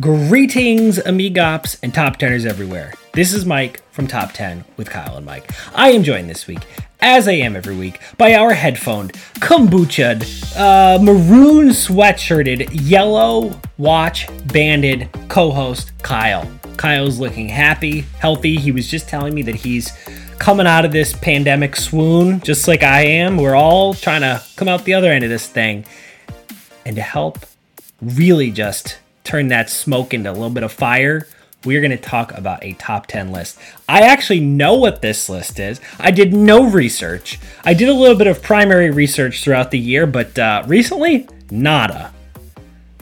[0.00, 2.92] Greetings, amigops and top teners everywhere.
[3.14, 5.50] This is Mike from Top 10 with Kyle and Mike.
[5.74, 6.58] I am joined this week,
[7.00, 10.20] as I am every week, by our headphoned, kombucha,
[10.56, 16.46] uh, maroon sweatshirted, yellow watch banded co host, Kyle.
[16.76, 18.56] Kyle's looking happy, healthy.
[18.56, 19.90] He was just telling me that he's
[20.38, 23.38] coming out of this pandemic swoon, just like I am.
[23.38, 25.86] We're all trying to come out the other end of this thing.
[26.84, 27.38] And to help
[28.00, 31.28] really just turn that smoke into a little bit of fire,
[31.64, 33.58] we're going to talk about a top 10 list.
[33.88, 35.80] I actually know what this list is.
[35.98, 37.38] I did no research.
[37.64, 42.14] I did a little bit of primary research throughout the year, but uh, recently, nada.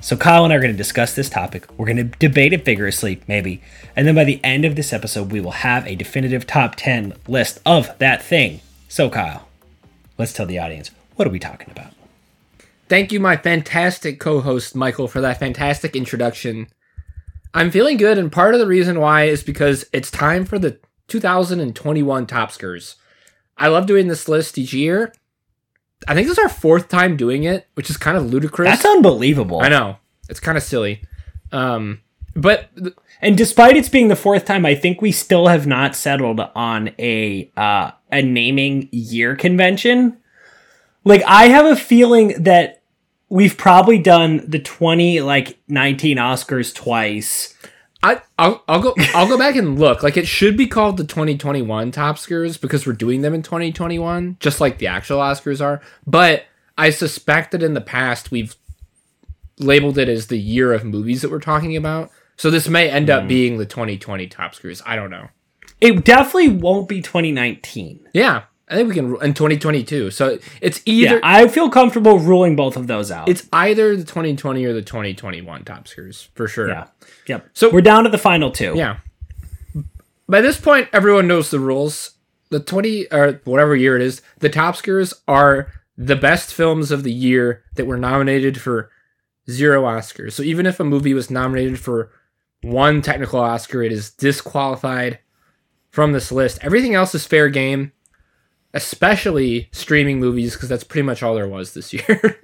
[0.01, 1.67] So, Kyle and I are going to discuss this topic.
[1.77, 3.61] We're going to debate it vigorously, maybe.
[3.95, 7.15] And then by the end of this episode, we will have a definitive top 10
[7.27, 8.61] list of that thing.
[8.89, 9.49] So, Kyle,
[10.19, 11.96] let's tell the audience what are we talking about?
[12.89, 16.69] Thank you, my fantastic co host, Michael, for that fantastic introduction.
[17.53, 20.79] I'm feeling good, and part of the reason why is because it's time for the
[21.09, 22.97] 2021 Topskers.
[23.57, 25.13] I love doing this list each year.
[26.07, 28.69] I think this is our fourth time doing it, which is kind of ludicrous.
[28.69, 29.61] That's unbelievable.
[29.61, 29.97] I know.
[30.29, 31.03] It's kind of silly.
[31.53, 32.03] Um,
[32.35, 32.69] but
[33.23, 36.91] and despite it's being the fourth time, I think we still have not settled on
[36.99, 40.19] a uh, a naming year convention.
[41.05, 42.76] Like I have a feeling that
[43.29, 47.55] we've probably done the 20 like 19 Oscars twice.
[48.03, 50.03] I I'll, I'll go I'll go back and look.
[50.03, 54.61] Like it should be called the 2021 Topskers because we're doing them in 2021, just
[54.61, 55.81] like the actual Oscars are.
[56.07, 56.45] But
[56.79, 58.55] I suspect that in the past we've
[59.59, 62.11] labeled it as the year of movies that we're talking about.
[62.37, 63.29] So this may end up hmm.
[63.29, 64.83] being the 2020 Topskers.
[64.85, 65.29] I don't know.
[65.81, 68.09] It definitely won't be 2019.
[68.13, 70.11] Yeah, I think we can in 2022.
[70.11, 73.29] So it's either Yeah, I feel comfortable ruling both of those out.
[73.29, 76.69] it's either the 2020 or the 2021 Topskers for sure.
[76.69, 76.87] yeah.
[77.29, 77.49] Yep.
[77.55, 78.73] So- we're down to the final two.
[78.77, 78.97] Yeah.
[80.29, 82.13] By this point, everyone knows the rules.
[82.51, 87.13] The 20 or whatever year it is, the Topskers are the best films of the
[87.13, 88.91] year that were nominated for
[89.51, 90.33] zero Oscars.
[90.33, 92.11] So even if a movie was nominated for
[92.63, 95.19] one technical Oscar, it is disqualified
[95.91, 96.59] from this list.
[96.63, 97.93] Everything else is fair game,
[98.75, 102.41] especially streaming movies, because that's pretty much all there was this year.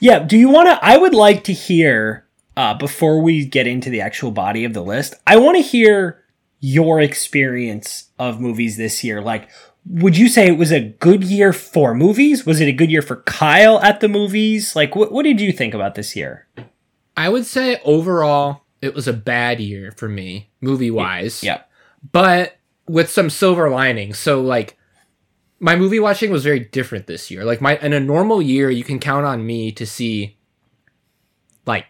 [0.00, 0.20] Yeah.
[0.20, 0.78] Do you want to?
[0.84, 2.26] I would like to hear
[2.56, 5.14] uh, before we get into the actual body of the list.
[5.26, 6.24] I want to hear
[6.60, 9.20] your experience of movies this year.
[9.22, 9.48] Like,
[9.86, 12.44] would you say it was a good year for movies?
[12.44, 14.74] Was it a good year for Kyle at the movies?
[14.76, 16.46] Like, what what did you think about this year?
[17.16, 21.42] I would say overall, it was a bad year for me, movie wise.
[21.42, 21.62] Yeah.
[22.12, 22.56] but
[22.88, 24.18] with some silver linings.
[24.18, 24.76] So like
[25.60, 27.44] my movie watching was very different this year.
[27.44, 30.38] Like my in a normal year, you can count on me to see
[31.66, 31.86] like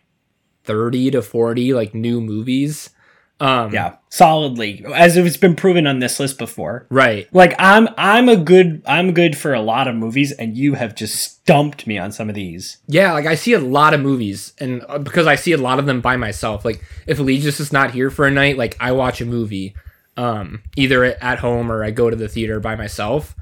[0.65, 2.91] 30 to 40 like new movies.
[3.39, 6.87] Um Yeah, solidly, as it's been proven on this list before.
[6.91, 7.27] right.
[7.33, 10.95] Like I'm I'm a good I'm good for a lot of movies, and you have
[10.95, 12.79] just stumped me on some of these.
[12.87, 15.79] Yeah, like I see a lot of movies and uh, because I see a lot
[15.79, 16.65] of them by myself.
[16.67, 19.75] Like if Allegius is not here for a night, like I watch a movie
[20.17, 23.35] um either at home or I go to the theater by myself.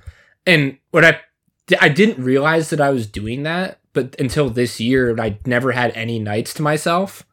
[0.48, 1.20] And what I
[1.81, 5.92] I didn't realize that I was doing that, but until this year I never had
[5.94, 7.25] any nights to myself.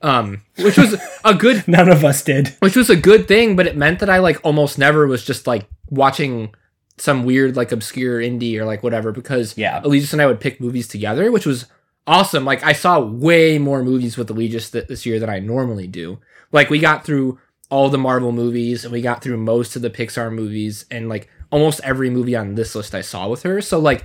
[0.00, 2.48] Um which was a good None of us did.
[2.60, 5.46] which was a good thing, but it meant that I like almost never was just
[5.46, 6.54] like watching
[6.98, 9.80] some weird like obscure indie or like whatever because Yeah.
[9.84, 11.66] Allegius and I would pick movies together, which was
[12.06, 12.44] awesome.
[12.44, 16.18] Like I saw way more movies with Allegius th- this year than I normally do.
[16.50, 17.38] Like we got through
[17.70, 21.28] all the Marvel movies and we got through most of the Pixar movies and like
[21.52, 23.60] almost every movie on this list I saw with her.
[23.60, 24.04] So like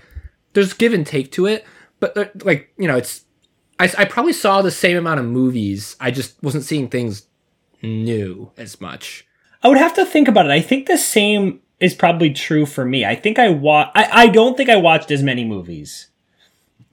[0.53, 1.65] there's give and take to it,
[1.99, 3.25] but uh, like you know it's
[3.79, 5.95] I, I probably saw the same amount of movies.
[5.99, 7.23] I just wasn't seeing things
[7.81, 9.25] new as much.
[9.63, 10.51] I would have to think about it.
[10.51, 13.05] I think the same is probably true for me.
[13.05, 16.09] I think I wa- I, I don't think I watched as many movies.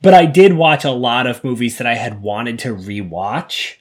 [0.03, 3.77] But I did watch a lot of movies that I had wanted to rewatch,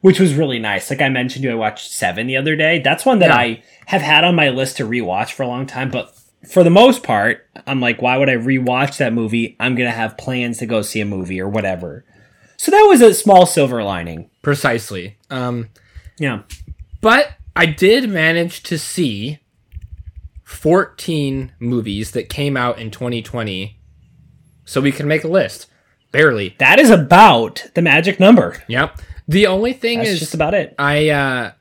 [0.00, 0.90] which was really nice.
[0.90, 2.78] Like I mentioned to you, I watched Seven the other day.
[2.80, 3.36] That's one that Yeah.
[3.36, 6.14] I have had on my list to rewatch for a long time, but
[6.50, 9.56] for the most part, I'm like, why would I rewatch that movie?
[9.58, 12.04] I'm gonna have plans to go see a movie or whatever.
[12.56, 14.30] So that was a small silver lining.
[14.42, 15.16] Precisely.
[15.30, 15.68] Um,
[16.18, 16.42] Yeah.
[17.00, 19.38] But I did manage to see
[20.44, 23.78] 14 movies that came out in 2020
[24.64, 25.66] so we can make a list.
[26.10, 26.54] Barely.
[26.58, 28.62] That is about the magic number.
[28.68, 29.00] Yep.
[29.28, 30.74] The only thing That's is just about it.
[30.78, 31.52] I uh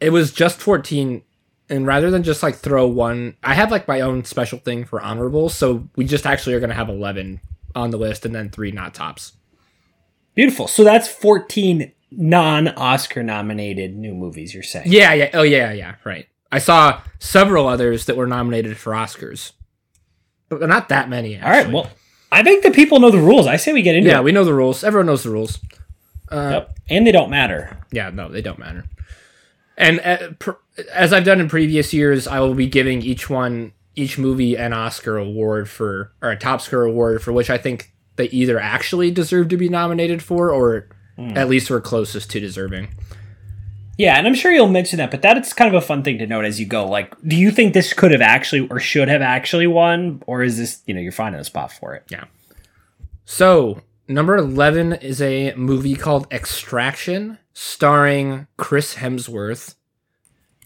[0.00, 1.22] it was just 14
[1.70, 5.00] and rather than just like throw one I have like my own special thing for
[5.00, 7.40] honorables, so we just actually are going to have 11
[7.74, 9.32] on the list and then 3 not tops.
[10.34, 10.68] Beautiful.
[10.68, 14.54] So that's 14 non-Oscar nominated new movies.
[14.54, 14.86] You're saying?
[14.88, 15.30] Yeah, yeah.
[15.34, 15.96] Oh, yeah, yeah.
[16.04, 16.28] Right.
[16.50, 19.52] I saw several others that were nominated for Oscars,
[20.48, 21.36] but not that many.
[21.36, 21.50] Actually.
[21.50, 21.72] All right.
[21.72, 21.90] Well,
[22.32, 23.46] I think the people know the rules.
[23.46, 24.24] I say we get into yeah, it.
[24.24, 24.84] we know the rules.
[24.84, 25.58] Everyone knows the rules.
[26.32, 26.78] Yep.
[26.90, 27.78] And they don't matter.
[27.90, 28.84] Yeah, no, they don't matter.
[29.76, 30.50] And uh, pr-
[30.92, 34.72] as I've done in previous years, I will be giving each one, each movie, an
[34.72, 39.10] Oscar award for, or a top score award for which I think they either actually
[39.10, 40.88] deserve to be nominated for, or
[41.18, 42.88] at least were closest to deserving.
[43.96, 46.26] Yeah, and I'm sure you'll mention that, but that's kind of a fun thing to
[46.26, 46.86] note as you go.
[46.86, 50.56] Like, do you think this could have actually or should have actually won, or is
[50.56, 52.04] this you know you're finding a spot for it?
[52.08, 52.26] Yeah.
[53.24, 59.74] So number eleven is a movie called Extraction, starring Chris Hemsworth.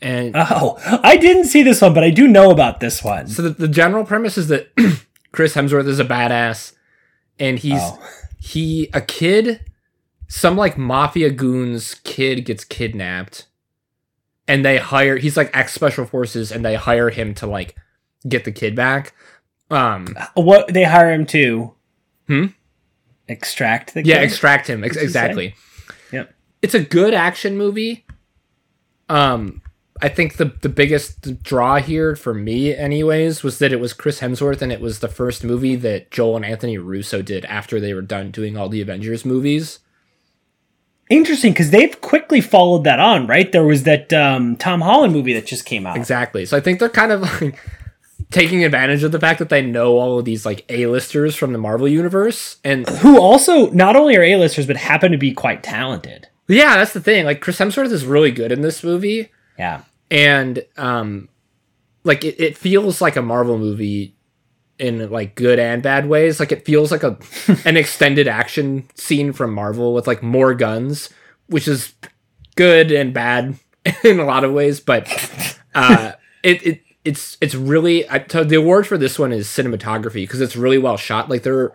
[0.01, 3.29] And Oh, I didn't see this one, but I do know about this one.
[3.29, 4.69] so the, the general premise is that
[5.33, 6.73] Chris Hemsworth is a badass,
[7.39, 8.03] and he's Oh.
[8.39, 9.61] he a kid,
[10.29, 13.47] some like mafia goons kid gets kidnapped,
[14.49, 17.77] and they hire he's like ex special forces, and they hire him to like
[18.29, 19.15] get the kid back.
[19.71, 21.75] Um, What they hire him to?
[22.27, 22.47] Hmm?
[23.33, 24.25] Extract the yeah, kid?
[24.25, 25.55] extract him ex- exactly.
[26.13, 26.35] Yep.
[26.61, 28.05] It's a good action movie.
[29.09, 29.63] Um,
[30.01, 34.21] I think the the biggest draw here for me, anyways, was that it was Chris
[34.21, 37.95] Hemsworth, and it was the first movie that Joel and Anthony Russo did after they
[37.95, 39.79] were done doing all the Avengers movies.
[41.09, 43.53] Interesting, because they've quickly followed that on, right?
[43.53, 45.97] There was that um, Tom Holland movie that just came out.
[45.97, 46.47] Exactly.
[46.47, 47.59] So I think they're kind of like
[48.33, 51.59] taking advantage of the fact that they know all of these like A-listers from the
[51.59, 56.29] Marvel universe, and Who also not only are A-listers but happen to be quite talented.
[56.49, 57.25] yeah, that's the thing.
[57.25, 59.31] Like Chris Hemsworth is really good in this movie.
[59.59, 59.83] Yeah.
[60.11, 61.29] and um
[62.05, 64.17] like it, it feels like a marvel movie
[64.79, 67.17] in like good and bad ways like it feels like a
[67.65, 71.11] an extended action scene from marvel with like more guns
[71.47, 71.93] which is
[72.57, 73.55] good and bad
[74.05, 75.07] in a lot of ways but
[75.77, 76.13] uh
[76.43, 80.57] it, it it's it's really I, the award for this one is cinematography because it's
[80.57, 81.73] really well shot like there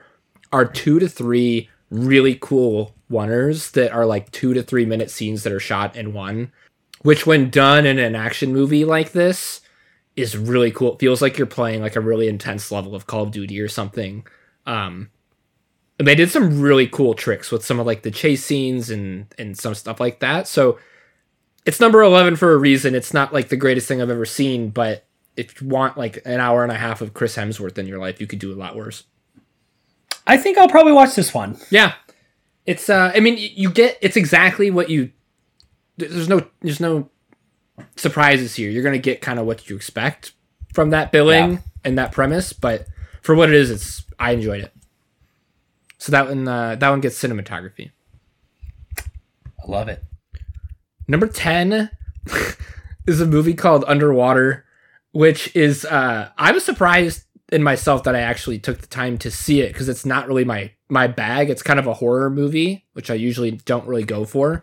[0.51, 5.43] are two to three really cool oneers that are like two to three minute scenes
[5.43, 6.51] that are shot in one
[7.01, 9.61] which when done in an action movie like this
[10.17, 10.93] is really cool.
[10.93, 13.67] It feels like you're playing like a really intense level of Call of Duty or
[13.67, 14.25] something.
[14.65, 15.11] Um,
[15.99, 19.33] and they did some really cool tricks with some of like the chase scenes and
[19.37, 20.47] and some stuff like that.
[20.47, 20.79] So
[21.65, 22.95] it's number 11 for a reason.
[22.95, 25.05] It's not like the greatest thing I've ever seen, but
[25.37, 28.19] if you want like an hour and a half of Chris Hemsworth in your life,
[28.19, 29.03] you could do a lot worse.
[30.25, 31.57] I think I'll probably watch this one.
[31.69, 31.93] Yeah.
[32.65, 35.11] It's uh I mean you get it's exactly what you
[35.97, 37.09] there's no there's no
[37.95, 38.69] surprises here.
[38.69, 40.33] You're going to get kind of what you expect
[40.73, 41.57] from that billing Yeah.
[41.85, 42.87] and that premise, but
[43.21, 44.73] for what it is it's I enjoyed it.
[45.97, 47.91] So that one uh, that one gets cinematography.
[48.97, 50.03] I love it.
[51.07, 51.89] Number 10
[53.07, 54.65] is a movie called Underwater,
[55.17, 59.31] which is uh I was surprised in myself that I actually took the time to
[59.31, 61.49] see it because it's not really my my bag.
[61.49, 64.61] It's kind of a horror movie, which I usually don't really go for.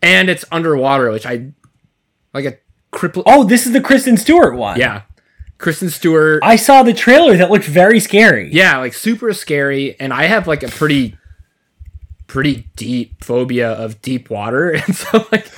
[0.00, 1.50] And it's underwater, which I
[2.32, 2.58] like a
[2.92, 4.78] cripple Oh, this is the Kristen Stewart one.
[4.78, 5.02] Yeah.
[5.58, 6.44] Kristen Stewart.
[6.44, 8.52] I saw the trailer that looked very scary.
[8.52, 11.18] yeah, like super scary and I have like a pretty
[12.28, 15.50] pretty deep phobia of deep water and so like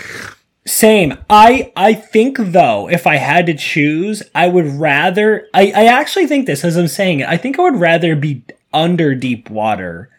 [0.70, 1.18] Same.
[1.28, 6.28] I I think though, if I had to choose, I would rather I, I actually
[6.28, 10.10] think this as I'm saying it, I think I would rather be under deep water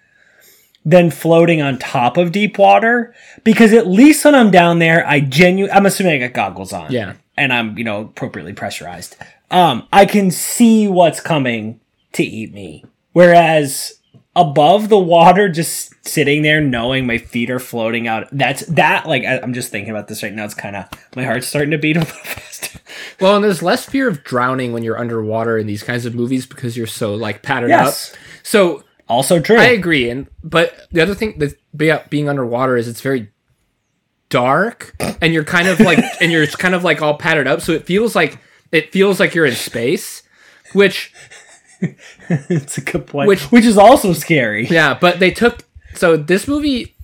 [0.84, 3.16] than floating on top of deep water.
[3.46, 6.92] Because at least when I'm down there, I genuinely I'm assuming I got goggles on.
[6.92, 7.14] Yeah.
[7.38, 9.16] And I'm, you know, appropriately pressurized.
[9.52, 11.80] Um, I can see what's coming
[12.12, 12.84] to eat me.
[13.14, 14.01] Whereas
[14.36, 18.28] above the water, just sitting there knowing my feet are floating out.
[18.32, 19.06] That's that.
[19.08, 20.46] Like I, I'm just thinking about this right now.
[20.46, 20.86] It's kind of
[21.16, 22.80] my heart's starting to beat a little faster.
[23.20, 26.46] Well, and there's less fear of drowning when you're underwater in these kinds of movies
[26.46, 28.14] because you're so like patterned Yes.
[28.14, 28.20] up.
[28.44, 29.58] So Also true.
[29.58, 33.30] I agree, and but the other thing that be- being underwater is it's very
[34.30, 37.74] dark, and you're kind of like and you're kind of like all padded up, so
[37.74, 38.40] it feels like
[38.72, 40.24] it feels like you're in space,
[40.74, 41.14] which
[42.50, 43.28] it's a good point.
[43.28, 44.68] Which- Which, is also scary.
[44.68, 45.64] yeah, but they took
[45.96, 46.96] so this movie.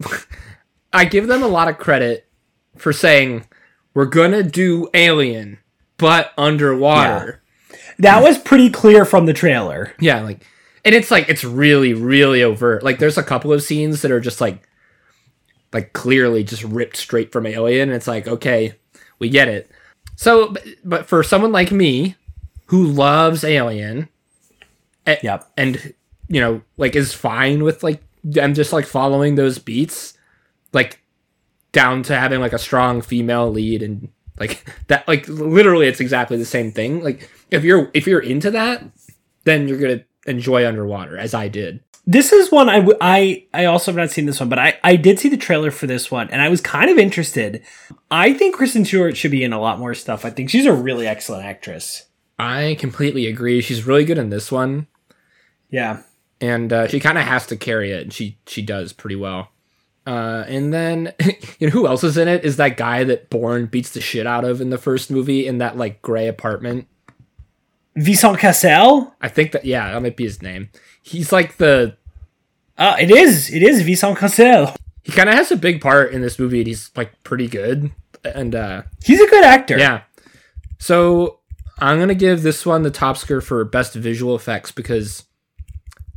[0.92, 2.26] I give them a lot of credit
[2.76, 3.44] for saying
[3.94, 5.58] we're gonna do Alien,
[5.96, 7.42] but underwater.
[7.98, 9.92] That was pretty clear from the trailer.
[9.98, 10.46] Yeah, like,
[10.84, 12.82] and it's like it's really, really overt.
[12.84, 14.66] Like, there's a couple of scenes that are just like,
[15.72, 17.88] like clearly just ripped straight from Alien.
[17.88, 18.74] And it's like, okay,
[19.18, 19.68] we get it.
[20.14, 20.54] So,
[20.84, 22.14] but for someone like me,
[22.66, 24.08] who loves Alien,
[25.08, 25.50] a- Yep.
[25.56, 25.94] and
[26.28, 30.14] you know, like is fine with like them just like following those beats,
[30.72, 31.00] like
[31.72, 36.36] down to having like a strong female lead and like that like literally it's exactly
[36.36, 37.02] the same thing.
[37.02, 38.84] Like if you're if you're into that,
[39.44, 41.80] then you're going to enjoy Underwater as I did.
[42.06, 44.78] This is one I, w- I I also have not seen this one, but I,
[44.82, 47.62] I did see the trailer for this one and I was kind of interested.
[48.10, 50.24] I think Kristen Stewart should be in a lot more stuff.
[50.24, 52.06] I think she's a really excellent actress.
[52.38, 53.60] I completely agree.
[53.60, 54.86] She's really good in this one,
[55.70, 56.02] Yeah.
[56.40, 59.50] and uh, she kind of has to carry it, and she she does pretty well.
[60.06, 61.12] Uh, and then
[61.58, 62.44] you know who else is in it?
[62.44, 65.58] Is that guy that Bourne beats the shit out of in the first movie in
[65.58, 66.86] that like gray apartment?
[67.96, 69.14] Vincent Cassel?
[69.20, 70.70] I think that yeah, that might be his name.
[71.02, 71.96] He's like the
[72.76, 73.52] Uh, it is.
[73.52, 74.74] It is Vincent Cassel.
[75.02, 77.90] he kind of has a big part in this movie, and he's like pretty good.
[78.24, 79.78] And uh, He's a good actor.
[79.78, 80.02] Yeah.
[80.78, 81.40] So
[81.80, 85.24] I'm gonna give this one the top score for best visual effects because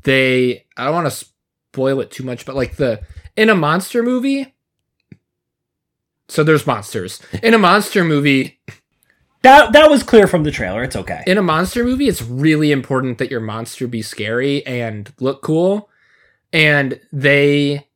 [0.03, 1.25] they I don't want to
[1.73, 3.01] spoil it too much, but like the
[3.35, 4.53] in a monster movie.
[6.27, 7.21] So there's monsters.
[7.43, 8.59] In a monster movie,
[9.41, 10.83] That that was clear from the trailer.
[10.83, 11.23] It's okay.
[11.27, 15.89] in a monster movie, it's really important that your monster be scary and look cool.
[16.53, 17.87] And they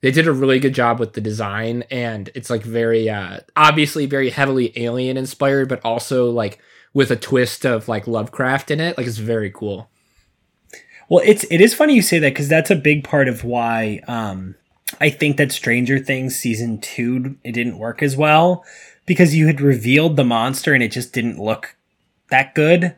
[0.00, 4.06] they did a really good job with the design and it's like very uh obviously
[4.06, 6.58] very heavily alien inspired, but also like
[6.94, 8.96] with a twist of like Lovecraft in it.
[8.96, 9.90] Like it's very cool.
[11.08, 14.00] Well, it's it is funny you say that because that's a big part of why
[14.08, 14.56] um,
[15.00, 18.64] I think that Stranger Things season two it didn't work as well
[19.06, 21.76] because you had revealed the monster and it just didn't look
[22.30, 22.94] that good.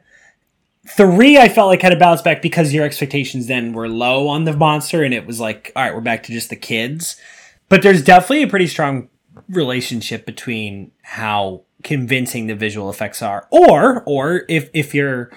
[0.86, 4.44] Three, I felt like had a bounce back because your expectations then were low on
[4.44, 7.20] the monster and it was like, all right, we're back to just the kids.
[7.68, 9.10] But there's definitely a pretty strong
[9.50, 15.30] relationship between how convincing the visual effects are, or or if if you're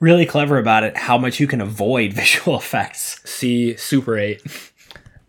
[0.00, 3.20] really clever about it, how much you can avoid visual effects.
[3.24, 4.42] See Super 8.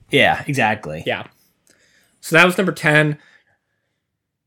[0.09, 1.03] Yeah, exactly.
[1.05, 1.27] Yeah.
[2.21, 3.17] So that was number 10.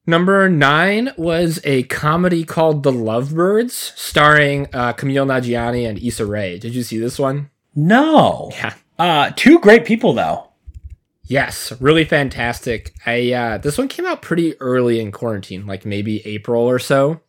[0.07, 6.59] Number 9 was a comedy called The Lovebirds, starring uh, Kumail Nanjiani and Issa Rae.
[6.59, 7.51] Did you see this one?
[7.75, 8.51] No.
[8.53, 8.75] Yeah.
[8.99, 10.51] Uh, two great people though.
[11.25, 12.93] Yes, really fantastic.
[13.07, 17.21] I uh, this one came out pretty early in quarantine, like maybe April or so,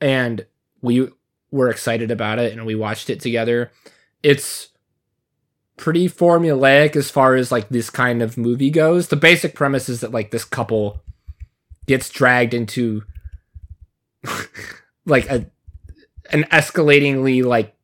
[0.00, 0.46] and
[0.80, 1.08] we
[1.56, 3.72] were excited about it and we watched it together.
[4.22, 4.68] It's
[5.76, 9.08] pretty formulaic as far as like this kind of movie goes.
[9.08, 11.02] The basic premise is that like this couple
[11.86, 13.02] gets dragged into
[15.06, 15.46] like a
[16.32, 17.74] an escalatingly like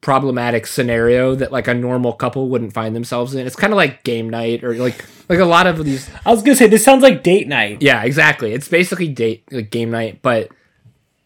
[0.00, 3.46] problematic scenario that like a normal couple wouldn't find themselves in.
[3.46, 6.42] It's kind of like game night or like like a lot of these I was
[6.42, 7.82] gonna say this sounds like date night.
[7.82, 8.52] yeah, exactly.
[8.52, 10.48] It's basically date like game night, but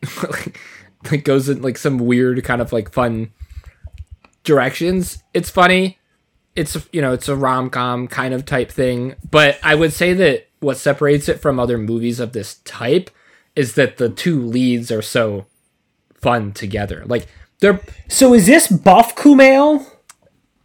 [0.22, 0.58] like
[1.24, 3.32] goes in like some weird kind of like fun
[4.44, 5.22] directions.
[5.34, 5.98] It's funny.
[6.56, 10.48] It's you know, it's a rom-com kind of type thing, but I would say that
[10.58, 13.10] what separates it from other movies of this type
[13.56, 15.46] is that the two leads are so
[16.14, 17.04] fun together.
[17.06, 17.26] Like
[17.60, 19.86] they're So is this Buff Kumail?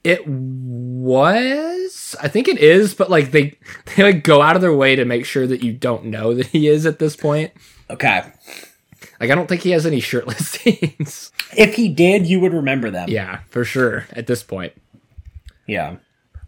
[0.06, 3.58] it was I think it is, but like they
[3.96, 6.48] they like go out of their way to make sure that you don't know that
[6.48, 7.52] he is at this point.
[7.90, 8.24] Okay.
[9.20, 11.32] Like I don't think he has any shirtless scenes.
[11.58, 13.10] If he did, you would remember them.
[13.10, 14.74] yeah, for sure at this point.
[15.68, 15.98] Yeah.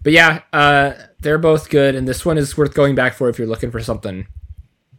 [0.04, 3.38] But yeah, uh they're both good and this one is worth going back for if
[3.40, 4.28] you're looking for something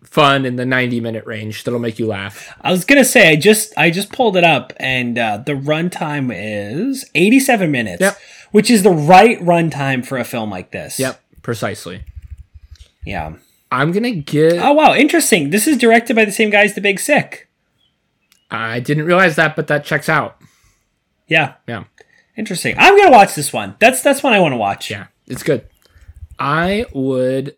[0.02, 2.56] fun in the 90 minute range that'll make you laugh.
[2.62, 6.32] I was gonna say I just I just pulled it up and uh, the runtime
[6.34, 8.18] is 87 minutes, Yep.
[8.52, 10.98] which is the right runtime for a film like this.
[10.98, 12.02] Yep, precisely.
[13.04, 13.34] Yeah.
[13.70, 15.50] I'm going to get Oh wow, interesting.
[15.50, 17.47] This is directed by the same guy as The Big Sick.
[18.50, 20.40] I didn't realize that but that checks out.
[21.26, 21.54] Yeah.
[21.66, 21.84] Yeah.
[22.38, 22.76] Interesting.
[22.78, 23.74] I'm gonna watch this one.
[23.80, 24.90] That's that's one I want to watch.
[24.90, 25.66] Yeah, it's good.
[26.38, 27.56] I would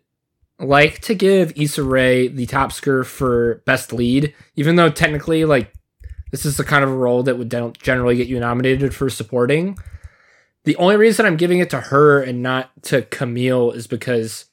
[0.59, 5.71] like to give Issa Rae the top score for best lead, even though technically, like,
[6.31, 9.07] this is the kind of a role that would don't generally get you nominated for
[9.07, 9.77] supporting.
[10.63, 14.45] The only reason I'm giving it to her and not to Kumail is because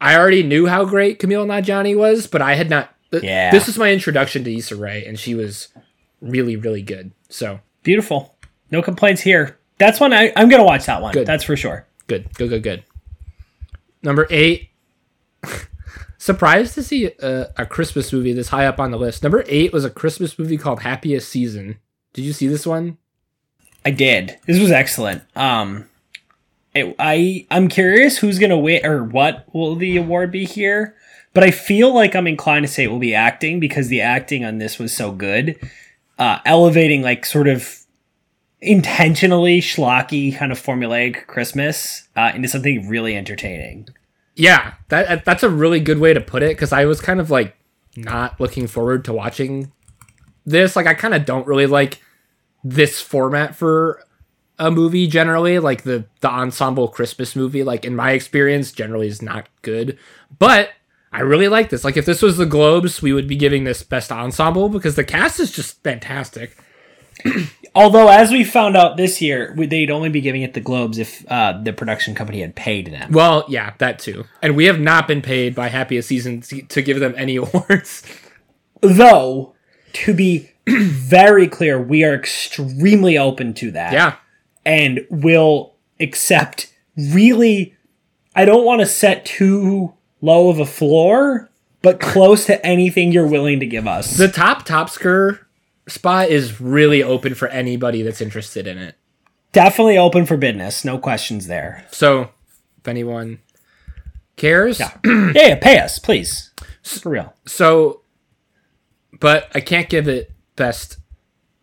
[0.00, 2.94] I already knew how great Kumail Nanjiani was, but I had not.
[3.10, 3.50] Th- Yeah.
[3.50, 5.68] This was my introduction to Issa Rae, and she was
[6.20, 7.12] really, really good.
[7.28, 8.36] So Beautiful.
[8.70, 9.58] No complaints here.
[9.78, 11.12] That's one I, I'm gonna watch that one.
[11.14, 11.26] Good.
[11.26, 11.86] That's for sure.
[12.06, 12.84] Good, good, good, good.
[14.02, 14.68] Number eight.
[16.18, 19.22] Surprised to see a, a Christmas movie this high up on the list.
[19.22, 21.78] Number eight was a Christmas movie called Happiest Season.
[22.12, 22.98] Did you see this one?
[23.84, 24.36] I did.
[24.46, 25.22] This was excellent.
[25.36, 25.88] Um,
[26.74, 30.96] it, I I'm curious who's gonna win or what will the award be here.
[31.38, 34.44] But I feel like I'm inclined to say it will be acting because the acting
[34.44, 35.56] on this was so good,
[36.18, 37.78] uh, elevating like sort of
[38.60, 43.86] intentionally schlocky kind of formulaic Christmas uh, into something really entertaining.
[44.34, 47.30] Yeah, that that's a really good way to put it because I was kind of
[47.30, 47.54] like
[47.96, 49.70] not looking forward to watching
[50.44, 50.74] this.
[50.74, 52.02] Like, I kind of don't really like
[52.64, 54.02] this format for
[54.58, 55.60] a movie generally.
[55.60, 60.00] Like the the ensemble Christmas movie, like in my experience, generally is not good.
[60.36, 60.70] But
[61.12, 61.84] I really like this.
[61.84, 65.04] Like, if this was the Globes, we would be giving this best ensemble because the
[65.04, 66.56] cast is just fantastic.
[67.74, 70.98] Although, as we found out this year, we- they'd only be giving it the Globes
[70.98, 73.12] if uh, the production company had paid them.
[73.12, 74.24] Well, yeah, that too.
[74.42, 78.02] And we have not been paid by Happiest Season to to give them any awards.
[78.80, 79.54] Though,
[79.94, 83.92] to be very clear, we are extremely open to that.
[83.92, 84.16] yeah.
[84.64, 87.74] and will accept really
[88.36, 91.50] I don't want to set too low of a floor,
[91.82, 94.16] but close to anything you're willing to give us.
[94.16, 95.40] The top top skirt
[95.86, 98.96] spot is really open for anybody that's interested in it.
[99.52, 101.86] Definitely open for business, no questions there.
[101.90, 102.30] So,
[102.78, 103.38] if anyone
[104.36, 106.52] cares, yeah, yeah, pay us, please.
[106.82, 107.34] For real.
[107.46, 108.02] so,
[109.20, 110.98] but I can't give it best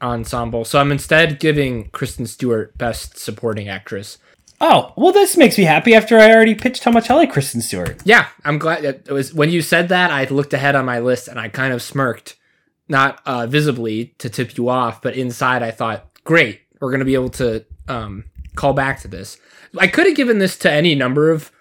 [0.01, 0.65] ensemble.
[0.65, 4.17] So I'm instead giving Kristen Stewart best supporting actress.
[4.61, 7.61] Oh, well this makes me happy after I already pitched how much I like Kristen
[7.61, 8.01] Stewart.
[8.05, 10.11] Yeah, I'm glad that it was when you said that.
[10.11, 12.35] I looked ahead on my list and I kind of smirked,
[12.87, 17.15] not uh, visibly to tip you off, but inside I thought, great, we're gonna be
[17.15, 19.37] able to um, call back to this.
[19.77, 21.51] I could have given this to any number of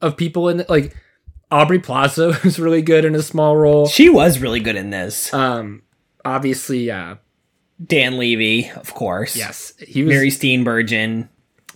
[0.00, 0.96] of people in like
[1.50, 3.86] Aubrey Plaza was really good in a small role.
[3.86, 5.32] She was really good in this.
[5.32, 5.82] Um,
[6.24, 7.16] obviously, uh,
[7.84, 9.36] Dan Levy, of course.
[9.36, 11.28] yes, he was, Mary Steenburgen.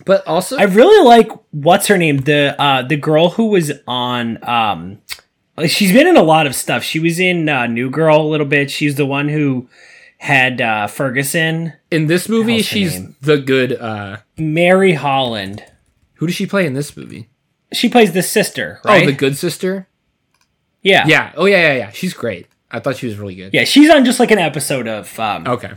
[0.05, 4.43] But also I really like what's her name the uh the girl who was on
[4.47, 4.99] um
[5.67, 6.83] she's been in a lot of stuff.
[6.83, 8.69] She was in uh, New Girl a little bit.
[8.69, 9.67] She's the one who
[10.17, 13.15] had uh Ferguson, in this movie she's name?
[13.21, 13.73] the good.
[13.73, 15.63] Uh, Mary Holland.
[16.15, 17.29] who does she play in this movie?
[17.73, 19.03] She plays the sister, right?
[19.03, 19.87] Oh, the good sister.
[20.81, 21.05] yeah.
[21.07, 21.33] Yeah.
[21.35, 21.91] Oh yeah, yeah, yeah.
[21.91, 22.47] She's great.
[22.71, 23.53] I thought she was really good.
[23.53, 25.71] Yeah, she's on just like an episode of um, Okay.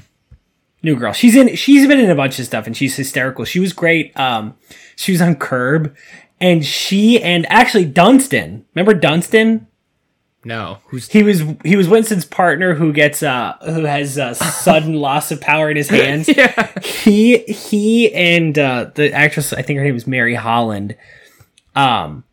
[0.83, 1.13] New Girl.
[1.13, 1.57] She's in.
[1.57, 3.45] She's been in a bunch of stuff, and she's hysterical.
[3.45, 4.19] She was great.
[4.19, 4.57] Um,
[4.97, 5.95] she was on Curb,
[6.41, 8.65] and she and actually Dunstan.
[8.75, 9.67] Remember Dunstan?
[10.45, 10.79] No.
[10.87, 15.33] Who's He was he was Winston's partner who gets uh who has uh, sudden loss
[15.33, 16.29] of power in his hands.
[16.37, 16.73] yeah.
[16.81, 20.97] He he and uh, the actress I think her name is Mary Holland.
[21.75, 22.25] Um,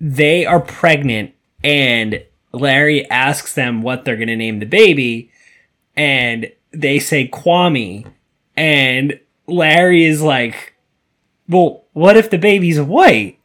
[0.00, 5.30] they are pregnant, and Larry asks them what they're gonna name the baby,
[5.94, 8.06] and they say Kwame,
[8.56, 10.74] and Larry is like,
[11.48, 13.38] "Well, what if the baby's white?"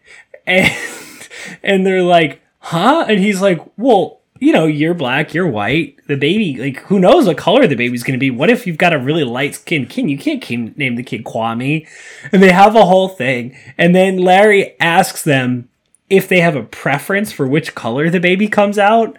[0.46, 0.72] And
[1.64, 5.98] and they're like, "Huh?" And he's like, "Well." You know, you're black, you're white.
[6.06, 8.30] The baby, like, who knows what color the baby's gonna be?
[8.30, 10.12] What if you've got a really light skinned kid?
[10.12, 11.88] You can't kim- name the kid Kwame.
[12.32, 13.58] And they have a whole thing.
[13.80, 15.70] And then Larry asks them
[16.10, 19.18] if they have a preference for which color the baby comes out.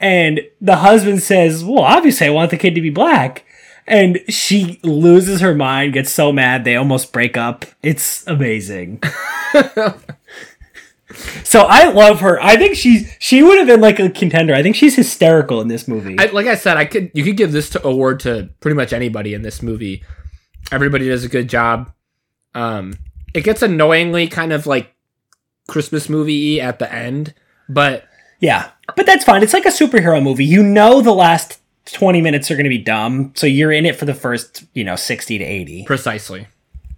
[0.00, 3.44] And the husband says, Well, obviously, I want the kid to be black.
[3.88, 7.64] And she loses her mind, gets so mad, they almost break up.
[7.82, 9.02] It's amazing.
[11.42, 12.40] so I love her.
[12.42, 14.54] I think she's she would have been like a contender.
[14.54, 16.16] I think she's hysterical in this movie.
[16.18, 18.92] I, like I said, I could you could give this to, award to pretty much
[18.92, 20.04] anybody in this movie.
[20.70, 21.90] Everybody does a good job.
[22.54, 22.94] Um,
[23.32, 24.94] it gets annoyingly kind of like
[25.66, 27.32] Christmas movie at the end,
[27.68, 28.04] but
[28.40, 29.42] yeah, but that's fine.
[29.42, 30.44] It's like a superhero movie.
[30.44, 31.57] You know the last
[31.92, 34.84] 20 minutes are going to be dumb, so you're in it for the first, you
[34.84, 35.84] know, 60 to 80.
[35.84, 36.46] precisely.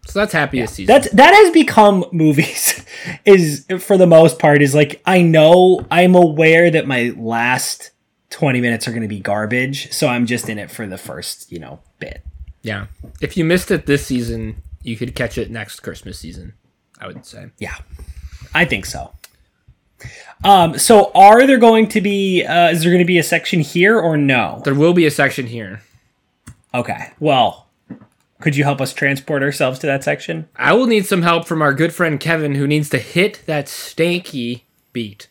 [0.06, 0.92] So that's happiest season.
[0.92, 2.84] That's that has become movies
[3.24, 7.90] is for the most part is like I know I'm aware that my last
[8.30, 11.52] 20 minutes are going to be garbage, so I'm just in it for the first,
[11.52, 12.22] you know, bit.
[12.62, 12.86] yeah.
[13.20, 16.54] If you missed it this season, you could catch it next Christmas season.
[16.98, 17.50] I would say.
[17.58, 17.76] Yeah.
[18.54, 19.12] I think so.
[20.44, 23.60] Um so are there going to be uh is there going to be a section
[23.60, 24.60] here or no?
[24.64, 25.82] There will be a section here.
[26.72, 27.12] Okay.
[27.18, 27.66] Well,
[28.40, 30.48] could you help us transport ourselves to that section?
[30.56, 33.66] I will need some help from our good friend Kevin, who needs to hit that
[33.66, 35.28] stanky beat.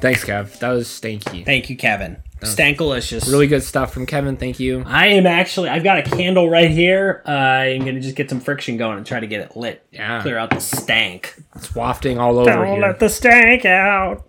[0.00, 0.58] Thanks, Kev.
[0.58, 1.44] That was stanky.
[1.44, 2.22] Thank you, Kevin.
[2.46, 3.30] Stankalicious.
[3.30, 4.36] Really good stuff from Kevin.
[4.36, 4.82] Thank you.
[4.86, 5.68] I am actually.
[5.68, 7.22] I've got a candle right here.
[7.26, 9.86] Uh, I'm gonna just get some friction going and try to get it lit.
[9.90, 10.22] Yeah.
[10.22, 11.34] Clear out the stank.
[11.56, 12.80] It's wafting all over Don't here.
[12.80, 14.28] let the stank out.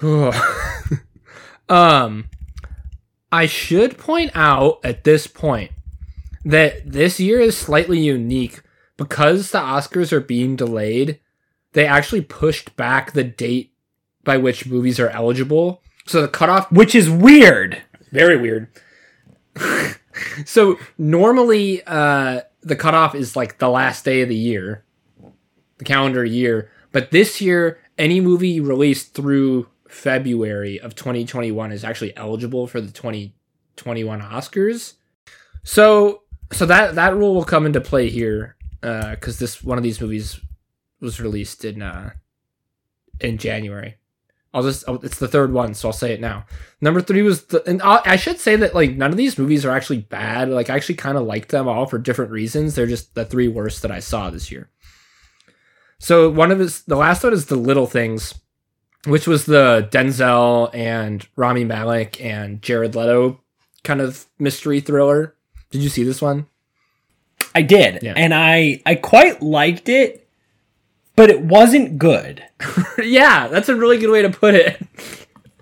[1.68, 2.26] um,
[3.30, 5.70] I should point out at this point
[6.44, 8.62] that this year is slightly unique
[8.96, 11.20] because the Oscars are being delayed.
[11.72, 13.72] They actually pushed back the date
[14.22, 15.82] by which movies are eligible.
[16.06, 17.82] So the cutoff Which is weird.
[18.12, 18.68] very weird.
[20.44, 24.84] so normally uh the cutoff is like the last day of the year,
[25.78, 26.70] the calendar year.
[26.92, 32.90] But this year, any movie released through February of 2021 is actually eligible for the
[32.90, 34.94] 2021 Oscars.
[35.62, 40.00] So so that that rule will come into play here because this one of these
[40.00, 40.40] movies
[41.00, 42.10] was released in uh
[43.20, 43.96] in January.
[44.54, 46.46] I'll just oh, it's the third one, so I'll say it now.
[46.80, 49.64] Number three was the, and I, I should say that like none of these movies
[49.66, 50.48] are actually bad.
[50.48, 52.74] Like I actually kind of liked them all for different reasons.
[52.74, 54.70] They're just the three worst that I saw this year.
[55.98, 58.34] So one of his the last one is the Little Things,
[59.06, 63.40] which was the Denzel and Rami Malek and Jared Leto
[63.82, 65.34] kind of mystery thriller.
[65.70, 66.46] Did you see this one?
[67.56, 68.14] I did, Yeah.
[68.16, 70.23] and I I quite liked it,
[71.16, 72.44] but it wasn't good.
[73.02, 74.80] yeah, that's a really good way to put it.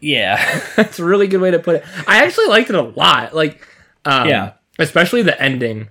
[0.00, 0.36] Yeah,
[0.76, 1.84] That's a really good way to put it.
[2.08, 3.36] I actually liked it a lot.
[3.36, 3.64] Like,
[4.04, 4.52] um, Yeah.
[4.78, 5.90] especially the ending.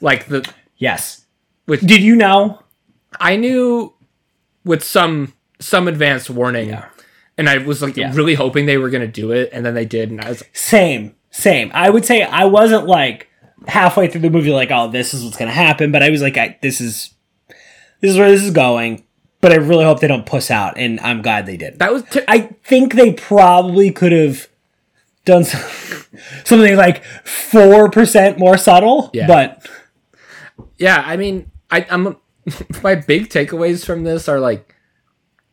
[0.00, 1.26] Like the yes.
[1.66, 2.62] With Did you know?
[3.18, 3.94] I knew
[4.64, 6.84] with some some advanced warning, Yeah.
[7.36, 8.14] and I was like Yeah.
[8.14, 10.56] really hoping they were gonna do it, and then they did, and I was like
[10.56, 11.72] Same, same.
[11.74, 13.26] I would say I wasn't like
[13.66, 16.36] halfway through the movie like, oh, this is what's gonna happen, but I was like,
[16.36, 17.10] I, this is
[18.00, 19.04] this is where this is going.
[19.40, 21.78] But I really hope they don't puss out, and I'm glad they did.
[21.78, 24.48] that was t- I think they probably could have
[25.24, 25.60] done some,
[26.44, 29.10] something like four percent more subtle.
[29.12, 29.28] Yeah.
[29.28, 29.68] But
[30.76, 31.04] yeah.
[31.06, 32.16] I mean, I, I'm
[32.82, 34.74] my big takeaways from this are like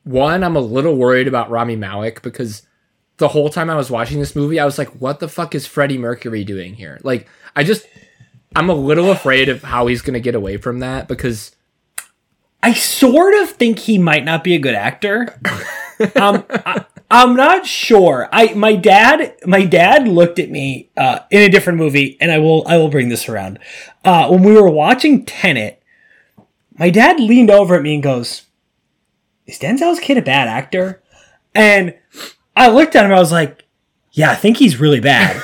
[0.04, 2.62] one, I'm a little worried about Rami Malek because
[3.18, 5.66] the whole time I was watching this movie, I was like, what the fuck is
[5.68, 7.00] Freddie Mercury doing here?
[7.04, 7.88] Like, I just
[8.56, 11.55] I'm a little afraid of how he's gonna get away from that because
[12.66, 15.40] I sort of think he might not be a good actor.
[16.16, 18.28] um, I, I'm not sure.
[18.32, 22.40] I my dad my dad looked at me uh, in a different movie, and I
[22.40, 23.60] will I will bring this around.
[24.04, 25.84] Uh, when we were watching Tenet,
[26.80, 28.48] my dad leaned over at me and goes,
[29.46, 31.04] "Is Denzel's kid a bad actor?"
[31.54, 31.94] And
[32.56, 33.12] I looked at him.
[33.12, 33.64] I was like,
[34.12, 35.40] "Yeah, I think he's really bad."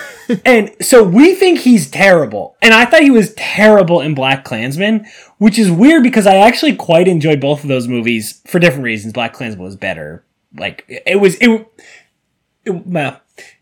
[0.45, 2.55] And so we think he's terrible.
[2.61, 7.07] And I thought he was terrible in BlacKkKlansman, which is weird because I actually quite
[7.07, 9.13] enjoyed both of those movies for different reasons.
[9.13, 10.25] BlacKkKlansman was better.
[10.55, 11.67] Like it was it,
[12.65, 13.21] it well,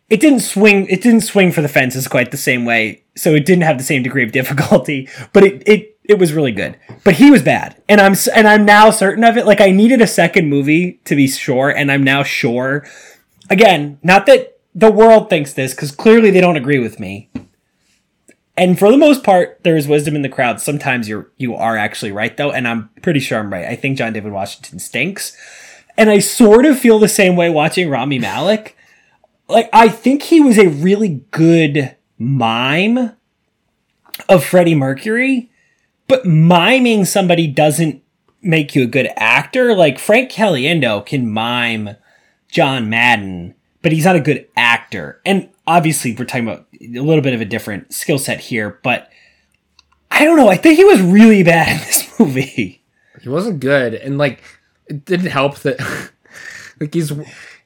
[0.10, 3.04] it didn't swing it didn't swing for the fences quite the same way.
[3.16, 6.52] So it didn't have the same degree of difficulty, but it it it was really
[6.52, 6.78] good.
[7.04, 7.82] But he was bad.
[7.88, 9.46] And I'm and I'm now certain of it.
[9.46, 12.86] Like I needed a second movie to be sure and I'm now sure.
[13.50, 17.30] Again, not that the world thinks this cuz clearly they don't agree with me.
[18.60, 20.60] And for the most part, there is wisdom in the crowd.
[20.60, 23.66] Sometimes you're you are actually right though, and I'm pretty sure I'm right.
[23.66, 25.36] I think John David Washington stinks.
[25.98, 28.76] And I sort of feel the same way watching Rami Malek.
[29.48, 33.14] Like I think he was a really good mime
[34.28, 35.50] of Freddie Mercury,
[36.10, 38.04] but miming somebody doesn't
[38.42, 39.74] make you a good actor.
[39.74, 41.96] Like Frank Caliendo can mime
[42.50, 45.22] John Madden, but he's not a good actor.
[45.26, 49.10] And obviously, we're talking about a little bit of a different skill set here, but
[50.12, 50.48] I don't know.
[50.50, 52.82] I think he was really bad in this movie.
[53.22, 54.42] he wasn't good, and like
[54.88, 55.80] it didn't help that
[56.80, 57.12] like he's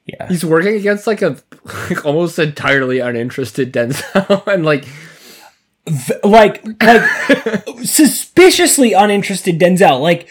[0.06, 0.28] Yeah.
[0.28, 1.36] he's working against like a
[1.90, 4.84] like almost entirely uninterested Denzel, and like
[6.22, 7.02] like like
[7.84, 10.00] suspiciously uninterested Denzel.
[10.00, 10.28] Like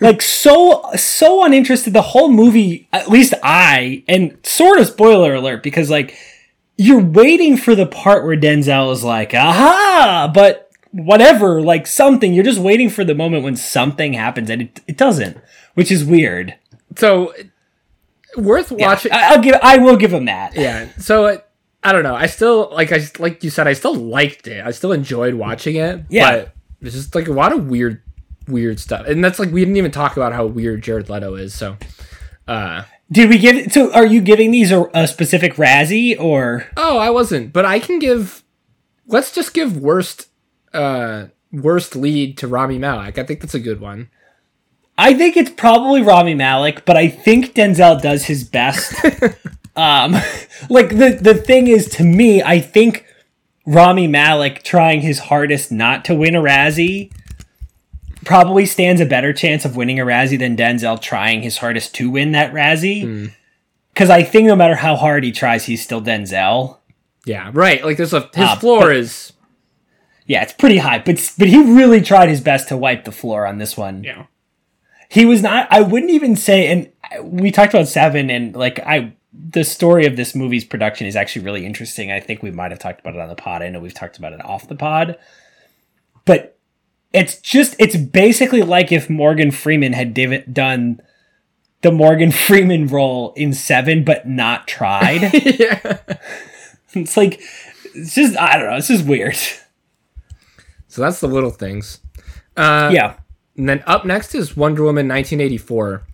[0.00, 5.62] like so so uninterested the whole movie at least I and sort of spoiler alert
[5.62, 6.16] because like
[6.76, 10.30] you're waiting for the part where Denzel is like aha!
[10.32, 14.80] But whatever like something you're just waiting for the moment when something happens and it,
[14.86, 15.36] it doesn't
[15.74, 16.54] which is weird.
[16.96, 17.34] So
[18.36, 19.10] worth watching.
[19.10, 20.54] I, I'll give I will give him that.
[20.54, 21.46] Yeah so it,
[21.84, 22.14] i don't know.
[22.14, 24.64] I still like i like you said i still liked it.
[24.64, 26.30] I still enjoyed watching it Yeah.
[26.30, 28.02] but there's just like a lot of weird
[28.48, 29.06] weird stuff.
[29.06, 31.76] And that's like we didn't even talk about how weird jared leto is so
[32.48, 32.82] uh.
[33.12, 36.66] Did we give so are you giving these a, a specific Razzie or?
[36.76, 38.42] Oh i wasn't but i can give
[39.06, 40.28] let's just give worst
[40.72, 43.18] uh worst lead to rami malek.
[43.18, 44.08] I think that's a good one.
[44.96, 48.94] I think it's probably Rami Malek, but I think Denzel does his best.
[49.76, 50.12] um,
[50.70, 53.06] like the the thing is, to me, I think
[53.66, 57.10] Rami Malek trying his hardest not to win a Razzie
[58.24, 62.10] probably stands a better chance of winning a Razzie than Denzel trying his hardest to
[62.10, 63.30] win that Razzie.
[63.92, 66.78] Because I think no matter how hard he tries, he's still Denzel.
[67.26, 69.32] yeah right like there's a his Uh, floor but- is
[70.26, 73.46] Yeah, it's pretty high, but but he really tried his best to wipe the floor
[73.46, 74.02] on this one.
[74.04, 74.26] yeah
[75.10, 76.90] he was not i wouldn't even say and
[77.22, 81.44] we talked about seven and like i the story of this movie's production is actually
[81.44, 82.12] really interesting.
[82.12, 83.62] I think we might have talked about it on the pod.
[83.62, 85.18] I know we've talked about it off the pod.
[86.24, 86.58] But
[87.12, 90.14] it's just it's basically like if Morgan Freeman had
[90.52, 91.00] done
[91.82, 95.22] the Morgan Freeman role in 7 but not tried.
[95.32, 95.98] yeah.
[96.92, 97.40] it's like
[97.94, 99.36] it's just I don't know, it's just weird.
[100.88, 101.98] So that's the little things.
[102.56, 103.16] Uh, yeah.
[103.56, 106.04] And then up next is Wonder Woman 1984.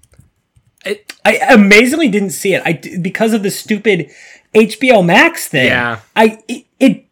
[1.25, 2.63] I amazingly didn't see it.
[2.65, 4.11] I because of the stupid
[4.55, 5.67] HBO Max thing.
[5.67, 6.01] Yeah.
[6.17, 7.07] I it, it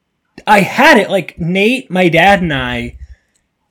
[0.46, 2.96] I had it like Nate, my dad, and I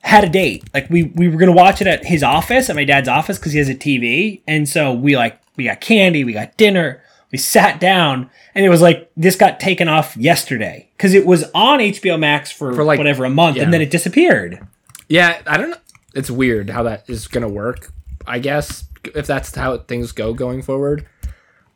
[0.00, 0.64] had a date.
[0.72, 3.52] Like we we were gonna watch it at his office, at my dad's office, because
[3.52, 7.38] he has a TV, and so we like we got candy, we got dinner, we
[7.38, 11.80] sat down, and it was like this got taken off yesterday because it was on
[11.80, 13.64] HBO Max for, For, like- whatever a month, yeah.
[13.64, 14.64] and then it disappeared.
[15.08, 15.76] Yeah, I don't know.
[16.14, 17.92] It's weird how that is going to work.
[18.26, 18.84] I guess
[19.14, 21.06] if that's how things go going forward,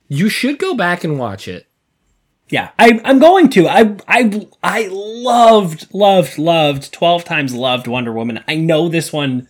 [0.08, 1.66] you should go back and watch it.
[2.48, 3.66] Yeah, I, I'm going to.
[3.66, 8.44] I I I loved loved loved twelve times loved Wonder Woman.
[8.46, 9.48] I know this one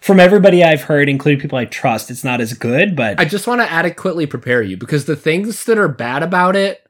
[0.00, 2.10] from everybody I've heard, including people I trust.
[2.10, 5.64] It's not as good, but I just want to adequately prepare you because the things
[5.64, 6.86] that are bad about it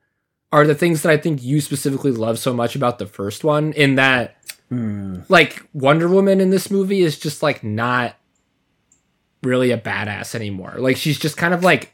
[0.50, 3.72] are the things that I think you specifically love so much about the first one.
[3.74, 4.36] In that,
[4.68, 5.20] hmm.
[5.28, 8.16] like Wonder Woman in this movie is just like not
[9.42, 10.74] really a badass anymore.
[10.78, 11.92] Like she's just kind of like,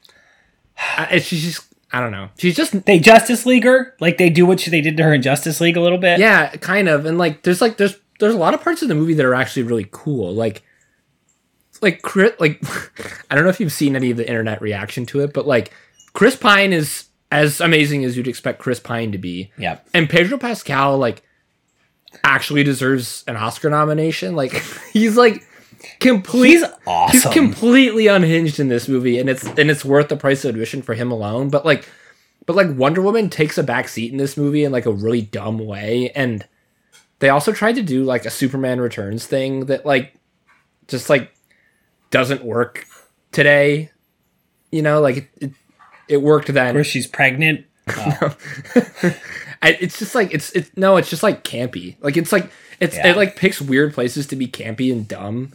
[1.21, 2.29] she's just I don't know.
[2.37, 5.15] She's just they Justice League her like they do what she, they did to her
[5.15, 6.19] in Justice League a little bit.
[6.19, 7.07] yeah, kind of.
[7.07, 9.35] And like there's like there's there's a lot of parts of the movie that are
[9.35, 10.35] actually really cool.
[10.35, 10.63] Like
[11.81, 12.63] like Chris, like
[13.31, 15.73] I don't know if you've seen any of the internet reaction to it, but like
[16.13, 19.51] Chris Pine is as amazing as you'd expect Chris Pine to be.
[19.57, 19.79] yeah.
[19.95, 21.23] And Pedro Pascal like
[22.25, 24.35] actually deserves an Oscar nomination.
[24.37, 24.53] Like
[24.93, 25.47] he's like
[26.01, 27.13] complete He's awesome.
[27.13, 30.83] He's completely unhinged in this movie, and it's and it's worth the price of admission
[30.83, 31.49] for him alone.
[31.51, 31.89] But like,
[32.47, 35.23] but like Wonder Woman takes a back seat in this movie in like a really
[35.23, 36.47] dumb way, and
[37.21, 40.15] they also tried to do like a Superman Returns thing that like
[40.87, 41.33] just like
[42.11, 42.87] doesn't work
[43.33, 43.91] today.
[44.71, 45.53] You know, like it it,
[46.09, 46.75] it worked then.
[46.75, 47.65] Where she's pregnant.
[47.91, 48.37] Oh.
[49.63, 51.97] I, it's just like it's it's no, it's just like campy.
[52.01, 53.09] Like it's like it's Yeah.
[53.09, 55.53] it like picks weird places to be campy and dumb,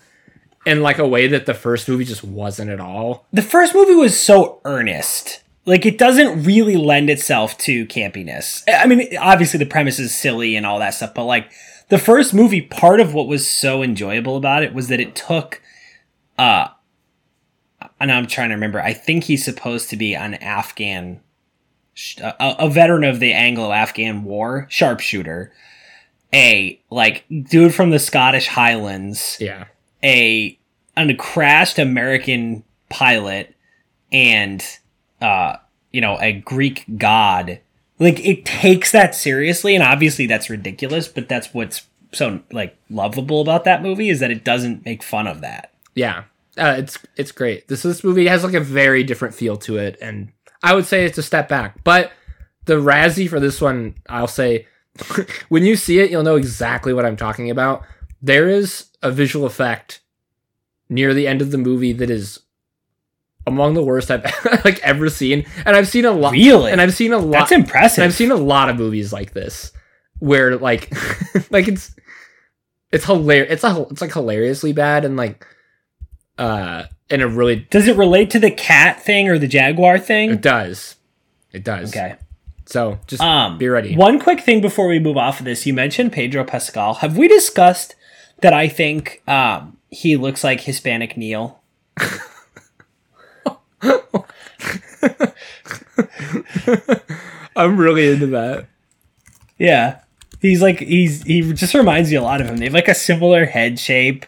[0.66, 3.26] in like a way that the first movie just wasn't at all.
[3.34, 5.42] The first movie was so earnest.
[5.66, 8.64] Like it doesn't really lend itself to campiness.
[8.68, 11.52] I mean, obviously the premise is silly and all that stuff, but like
[11.90, 15.62] the first movie, part of what was so enjoyable about it was that it took
[16.38, 16.68] uh
[18.00, 18.82] and I'm trying to remember.
[18.82, 21.22] I think he's supposed to be an Afghan
[22.22, 25.54] a, a veteran of the Anglo-Afghan war, sharpshooter.
[26.34, 29.66] A like dude from the Scottish Highlands Yeah,
[30.04, 30.58] a
[30.96, 33.56] a crashed American pilot
[34.12, 34.64] and
[35.22, 35.56] uh
[35.92, 37.60] you know a Greek god.
[38.00, 43.42] Like it takes that seriously and obviously that's ridiculous, but that's what's so like lovable
[43.42, 45.74] about that movie is that it doesn't make fun of that.
[45.96, 46.24] yeah,
[46.58, 47.68] uh, it's it's great.
[47.68, 51.06] This this movie has like a very different feel to it, and I would say
[51.06, 51.84] it's a step back.
[51.84, 52.12] But
[52.66, 54.68] the Razzie for this one, I'll say,
[55.50, 57.84] when you see it, you'll know exactly what I'm talking about.
[58.22, 60.00] There is a visual effect
[60.90, 62.40] near the end of the movie that is
[63.46, 64.24] among the worst I've
[64.66, 66.32] like ever seen, and I've seen a lot.
[66.32, 66.72] Really?
[66.72, 67.32] and I've seen a lot.
[67.40, 68.00] That's impressive.
[68.04, 69.72] And I've seen a lot of movies like this
[70.20, 70.92] where like
[71.52, 71.94] like it's
[72.92, 73.52] it's hilarious.
[73.52, 75.46] It's a it's like hilariously bad and like
[76.38, 80.32] uh in a really Does it relate to the cat thing or the jaguar thing?
[80.32, 80.96] it does.
[81.52, 81.92] It does.
[81.92, 82.16] Okay.
[82.66, 83.96] So just Um, be ready.
[83.96, 86.96] One quick thing before we move off of this, you mentioned Pedro Pascal.
[86.96, 87.96] Have we discussed
[88.44, 91.60] that I think um, he looks like Hispanic Neil?
[97.56, 98.68] I'm really into that.
[99.58, 100.02] Yeah,
[100.42, 102.58] he's like he's he just reminds me a lot of him.
[102.58, 104.26] They have like a similar head shape.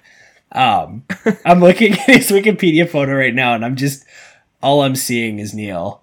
[0.51, 1.03] Um,
[1.45, 4.05] I'm looking at his Wikipedia photo right now, and I'm just
[4.63, 6.01] all I'm seeing is Neil.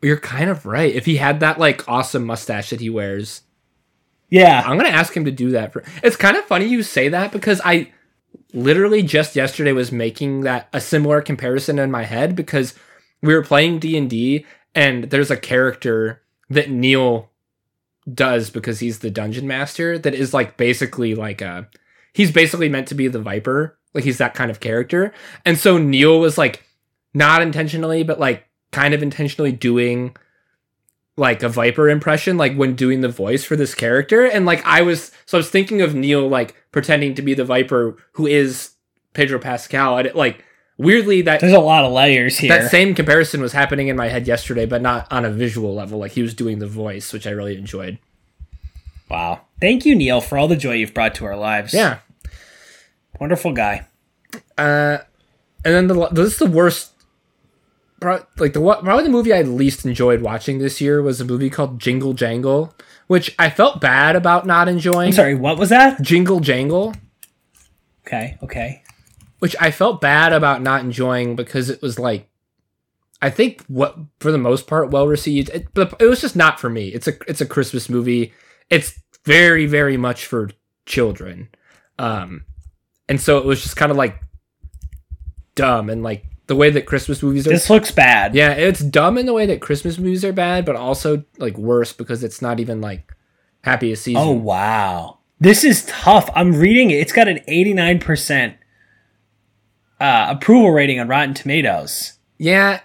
[0.00, 0.92] You're kind of right.
[0.92, 3.42] If he had that like awesome mustache that he wears,
[4.32, 5.74] Yeah, I'm gonna ask him to do that.
[5.74, 7.92] For it's kind of funny you say that because I
[8.54, 12.72] literally just yesterday was making that a similar comparison in my head because
[13.20, 17.28] we were playing D and D and there's a character that Neil
[18.10, 21.68] does because he's the dungeon master that is like basically like a
[22.14, 25.12] he's basically meant to be the viper like he's that kind of character
[25.44, 26.64] and so Neil was like
[27.12, 30.16] not intentionally but like kind of intentionally doing
[31.16, 34.80] like a viper impression like when doing the voice for this character and like i
[34.80, 38.70] was so i was thinking of neil like pretending to be the viper who is
[39.12, 40.42] pedro pascal and it like
[40.78, 42.48] weirdly that There's a lot of layers here.
[42.48, 45.98] that same comparison was happening in my head yesterday, but not on a visual level.
[46.00, 47.98] Like he was doing the voice, which I really enjoyed.
[49.08, 49.42] wow.
[49.60, 51.72] Thank you, Neil, for all the joy you've brought to our lives.
[51.74, 51.98] Yeah.
[53.20, 53.86] Wonderful guy.
[54.58, 54.98] Uh,
[55.64, 56.91] and then the this is the worst.
[58.38, 61.50] Like the what probably the movie I least enjoyed watching this year was a movie
[61.50, 62.74] called Jingle Jangle,
[63.06, 65.08] which I felt bad about not enjoying.
[65.08, 66.02] I'm sorry, what was that?
[66.02, 66.94] Jingle Jangle,
[68.06, 68.82] Okay, okay.
[69.38, 72.28] which I felt bad about not enjoying because it was like,
[73.20, 76.58] I think what for the most part well received, it, but it was just not
[76.58, 76.88] for me.
[76.88, 78.32] It's a it's a Christmas movie.
[78.70, 80.50] It's very very much for
[80.86, 81.48] children,
[82.00, 82.44] um,
[83.08, 84.18] and so it was just kind of like
[85.54, 87.50] dumb and like the way that Christmas movies are.
[87.50, 88.34] This looks bad.
[88.34, 91.92] yeah, it's dumb in the way that Christmas movies are bad, but also like worse
[91.92, 93.12] because it's not even like
[93.64, 94.22] happiest season.
[94.22, 95.18] Oh wow.
[95.40, 96.30] This is tough.
[96.34, 96.96] I'm reading it.
[97.00, 98.54] It's got an 89%
[100.00, 102.14] uh, approval rating on Rotten Tomatoes.
[102.38, 102.80] yeah,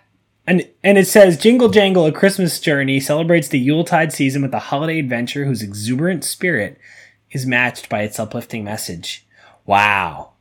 [0.45, 4.59] And and it says Jingle Jangle A Christmas Journey celebrates the Yuletide season with a
[4.59, 6.79] holiday adventure whose exuberant spirit
[7.31, 9.27] is matched by its uplifting message.
[9.65, 10.33] Wow.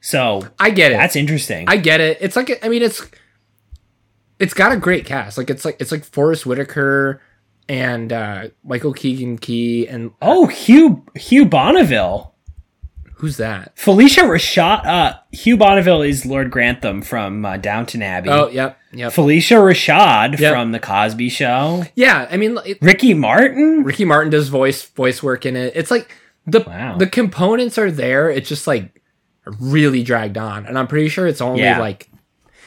[0.00, 0.96] So I get it.
[0.96, 1.66] that's interesting.
[1.68, 2.18] I get it.
[2.20, 3.06] It's like I mean it's
[4.38, 5.36] it's got a great cast.
[5.38, 7.20] Like it's like it's like Forest Whitaker
[7.68, 12.34] and uh Michael Keegan Key and oh, Hugh Hugh Bonneville.
[13.16, 13.76] who's that?
[13.76, 18.30] Phylicia Rashad uh Hugh Bonneville is Lord Grantham from uh, Downton Abbey.
[18.30, 19.12] Oh, yep, yep.
[19.12, 20.52] Phylicia Rashad Yep.
[20.52, 21.84] from The Cosby Show.
[21.94, 23.84] Yeah, I mean it, Ricky Martin?
[23.84, 25.74] Ricky Martin does voice voice work in it.
[25.76, 26.96] It's like the Wow.
[26.96, 28.30] the components are there.
[28.30, 28.99] It's just like
[29.58, 31.78] really dragged on, and I'm pretty sure it's only Yeah.
[31.78, 32.08] like.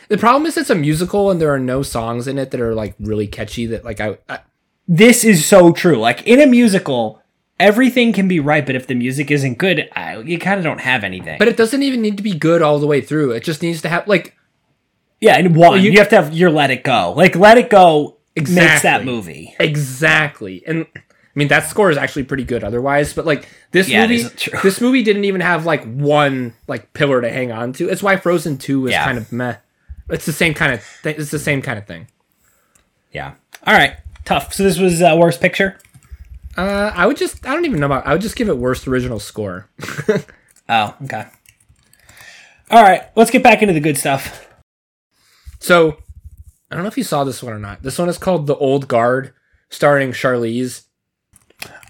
[0.10, 2.76] The problem is it's a musical and there are no songs in it that are
[2.76, 3.66] like really catchy.
[3.68, 4.40] That like I, I
[4.88, 5.96] This is so true.
[5.98, 7.22] Like in a musical,
[7.60, 10.82] everything can be right, but if the music isn't good, I, you kind of don't
[10.82, 11.40] have anything.
[11.40, 13.32] but it doesn't even need to be good all the way through.
[13.32, 14.36] It just needs to have like
[15.22, 17.14] yeah, and one, you- you, have to have your Let It Go.
[17.16, 19.56] Like Let It Go makes that movie.
[19.60, 20.64] Exactly.
[20.68, 20.86] And
[21.36, 24.24] I mean that score is actually pretty good otherwise, but like this Yeah, movie
[24.62, 27.90] this movie didn't even have like one like pillar to hang on to.
[27.90, 29.04] It's why Frozen 2 is Yeah.
[29.06, 29.56] kind of meh.
[30.10, 31.16] It's the same kind of thing.
[31.18, 32.08] It's the same kind of thing.
[33.12, 33.34] Yeah.
[33.66, 33.96] All right.
[34.26, 34.54] Tough.
[34.54, 35.80] So this was uh, worst picture.
[36.56, 38.88] Uh I would just I don't even know about I would just give it worst
[38.88, 39.70] original score.
[40.70, 41.26] Oh, okay.
[42.72, 43.02] All right.
[43.18, 44.48] Let's get back into the good stuff.
[45.60, 45.98] So
[46.72, 47.84] I don't know if you saw this one or not.
[47.84, 49.34] This one is called The Old Guard,
[49.70, 50.84] starring Charlize.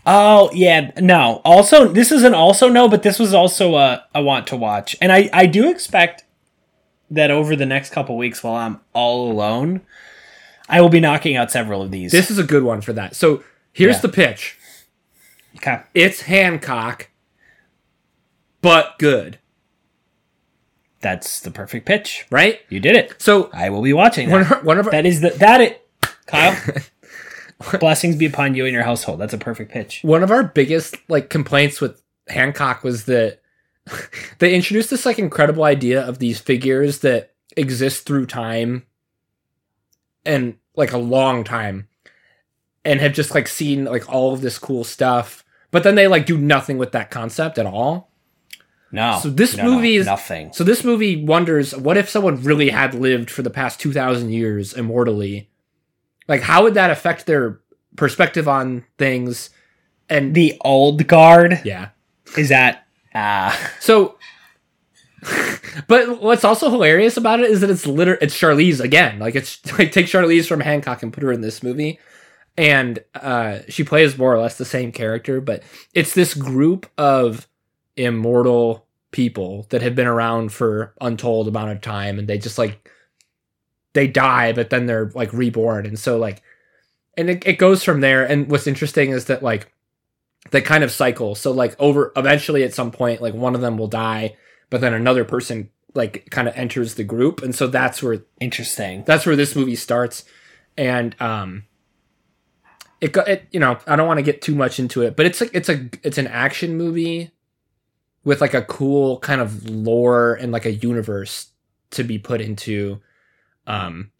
[0.05, 1.41] Oh yeah, no.
[1.45, 4.95] Also, this is an also no, but this was also a, a want to watch,
[4.99, 6.25] and I I do expect
[7.09, 9.81] that over the next couple weeks, while I'm all alone,
[10.67, 12.11] I will be knocking out several of these.
[12.11, 13.15] This is a good one for that.
[13.15, 14.01] So here's Yeah.
[14.01, 14.57] the pitch.
[15.57, 15.81] okay.
[15.93, 17.09] It's Hancock,
[18.61, 19.37] but good,
[21.01, 22.25] That's the perfect pitch.
[22.31, 22.59] right?
[22.69, 23.21] You did it.
[23.21, 24.51] So I will be watching one that.
[24.51, 25.87] our, one of our, That is the that it,
[26.25, 26.57] Kyle.
[27.79, 29.19] Blessings be upon you and your household.
[29.19, 29.99] That's a perfect pitch.
[30.03, 33.39] one of our biggest like complaints with Hancock was that
[34.39, 38.85] they introduced this like incredible idea of these figures that exist through time
[40.25, 41.87] and like a long time
[42.85, 46.25] and have just like seen like all of this cool stuff but then they like
[46.25, 48.09] do nothing with that concept at all
[48.91, 49.19] No.
[49.21, 50.51] So this no, no, movie is- nothing.
[50.53, 54.73] so this movie wonders what if someone really had lived for the past 2000 years
[54.73, 55.49] immortally
[56.27, 57.59] like how would that affect their
[57.95, 59.49] perspective on things
[60.09, 61.89] and The old guard yeah
[62.37, 64.17] is that ah So,
[65.87, 69.19] but what's also hilarious about it is that it's liter it's Charlize again.
[69.19, 71.99] Like it's like take Charlize from Hancock and put her in this movie,
[72.57, 75.41] and uh, she plays more or less the same character.
[75.41, 77.47] But it's this group of
[77.95, 82.89] immortal people that have been around for untold amount of time, and they just like
[83.93, 86.41] they die, but then they're like reborn, and so like,
[87.15, 88.25] and it, it goes from there.
[88.25, 89.71] And what's interesting is that like
[90.51, 91.35] they kind of cycle.
[91.35, 94.35] So like over eventually at some point, like one of them will die,
[94.69, 99.03] but then another person like kind of enters the group, and so that's where interesting.
[99.05, 100.25] that's where this movie starts.
[100.75, 101.65] And um,
[102.99, 105.25] it go it you know I don't want to get too much into it, but
[105.25, 107.31] it's like it's a it's an action movie
[108.23, 111.49] with like a cool kind of lore and like a universe
[111.91, 113.01] to be put into,
[113.67, 114.11] um,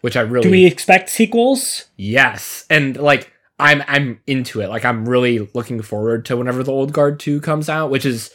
[0.00, 1.86] which I really Do we expect sequels?
[1.96, 4.68] Yes, and like I'm I'm into it.
[4.68, 8.34] Like I'm really looking forward to whenever the Old Guard two comes out, which is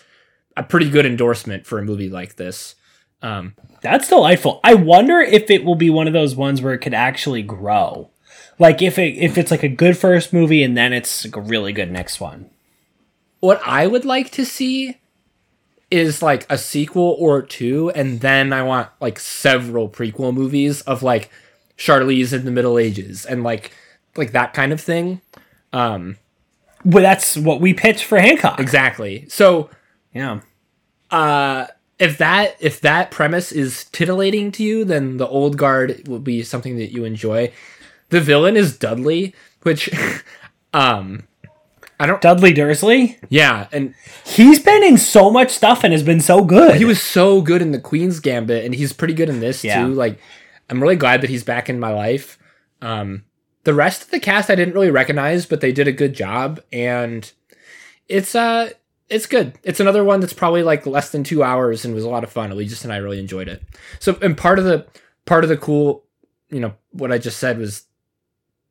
[0.57, 2.75] a pretty good endorsement for a movie like this.
[3.21, 4.59] Um, That's delightful.
[4.63, 8.11] I wonder if it will be one of those ones where it could actually grow.
[8.57, 11.41] Like if it if it's like a good first movie and then it's like a
[11.41, 12.49] really good next one.
[13.39, 14.97] what I would like to see
[15.91, 21.01] is like a sequel or two, and then I want like several prequel movies of
[21.03, 21.29] like
[21.77, 23.71] Charlize in the Middle Ages and like
[24.15, 25.21] like that kind of thing.
[25.73, 26.17] Um,
[26.85, 28.59] Well, that's what we pitched for Hancock.
[28.59, 29.25] exactly.
[29.29, 29.69] So
[30.13, 30.41] Yeah.
[31.11, 31.67] uh
[31.99, 36.43] if that if that premise is titillating to you then the old guard will be
[36.43, 37.51] something that you enjoy
[38.09, 39.33] the villain is dudley
[39.63, 39.89] which
[40.73, 41.23] um
[41.99, 43.17] i don't Dudley Dursley.
[43.29, 43.93] yeah and
[44.25, 46.75] He's been in so much stuff and has been so good.
[46.75, 49.85] he was so good in the queen's gambit and he's pretty good in this Yeah.
[49.85, 50.19] too like
[50.69, 52.37] i'm really glad that he's back in my life
[52.81, 53.23] um
[53.63, 56.59] the rest of the cast i didn't really recognize but they did a good job
[56.71, 57.31] and
[58.07, 58.69] it's uh
[59.09, 62.09] it's good it's another one that's probably like less than two hours and was a
[62.09, 63.61] lot of fun Allegius and i really enjoyed it
[63.99, 64.85] so and part of the
[65.25, 66.03] part of the cool
[66.49, 67.85] you know what i just said was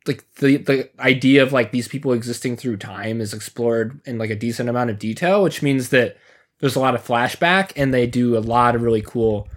[0.08, 4.30] like the the idea of like these people existing through time is explored in like
[4.30, 6.16] a decent amount of detail which means that
[6.60, 9.48] there's a lot of flashback and they do a lot of really cool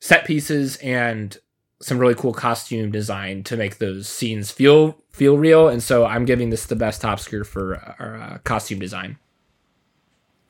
[0.00, 1.38] set pieces and
[1.80, 5.68] some really cool costume design to make those scenes feel feel real.
[5.68, 9.18] And so i'm giving this the best top skirt for uh, our uh, costume design.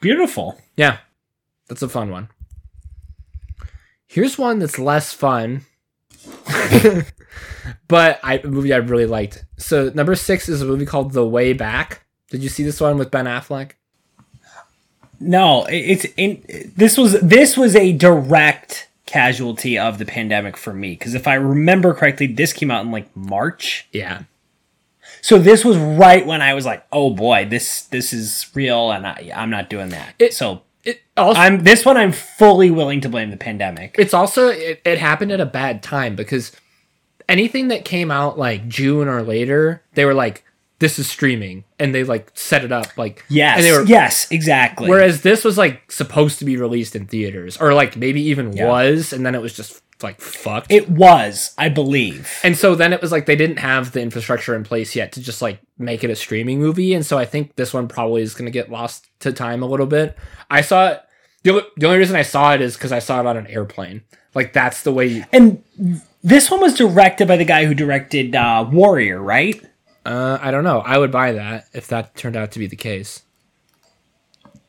[0.01, 0.61] Beautiful.
[0.77, 0.99] yeah.
[1.69, 2.29] That's a fun one.
[4.07, 5.63] Here's one that's less fun
[7.89, 11.27] but I, a movie i really liked so number six is a movie called the
[11.27, 13.73] way back did you see this one with ben affleck
[15.19, 16.45] No, it's in.
[16.77, 21.35] This was this was a direct casualty of the pandemic for me because if I
[21.35, 23.87] remember correctly, this came out in like March.
[23.93, 24.25] yeah
[25.23, 29.07] So this was right when I was like, "Oh boy, this this is real," and
[29.07, 30.15] I, I'm not doing that.
[30.19, 31.97] It- so it also I'm this one.
[31.97, 33.97] I'm fully willing to blame the pandemic.
[33.99, 36.53] it's also it, it happened at a bad time because
[37.29, 40.45] anything that came out like June or later, they were like,
[40.79, 44.31] "This is streaming," and they like set it up like Yes, And they were, yes,
[44.31, 44.89] exactly.
[44.89, 48.69] Whereas this was like supposed to be released in theaters, or like maybe even Yeah.
[48.69, 50.71] was, and then it was just like fucked.
[50.71, 52.41] it was, I believe.
[52.43, 55.21] and so then it was like they didn't have the infrastructure in place yet to
[55.21, 58.35] just like make it a streaming movie, and so I think this one probably is
[58.35, 60.17] going to get lost to time a little bit.
[60.51, 61.03] I saw it.
[61.43, 63.47] The only, the only reason I saw it is because I saw it on an
[63.47, 64.03] airplane.
[64.35, 65.07] Like that's the way.
[65.07, 65.63] You, And
[66.23, 69.63] this one was directed by the guy who directed uh, Warrior, right?
[70.05, 70.81] Uh, I don't know.
[70.81, 73.23] I would buy that if that turned out to be the case.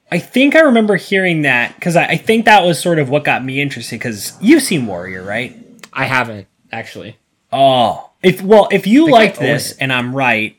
[0.09, 3.23] I think I remember hearing that because I, I think that was sort of what
[3.23, 3.99] got me interested.
[3.99, 5.55] Because you've seen Warrior, right?
[5.91, 7.17] I haven't actually.
[7.51, 9.77] Oh, if well, if you like this it.
[9.81, 10.57] and I'm right,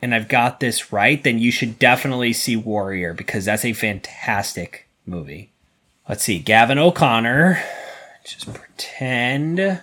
[0.00, 4.88] and I've got this right, then you should definitely see Warrior because that's a fantastic
[5.06, 5.50] movie.
[6.08, 7.62] Let's see, Gavin O'Connor.
[8.24, 9.82] Just pretend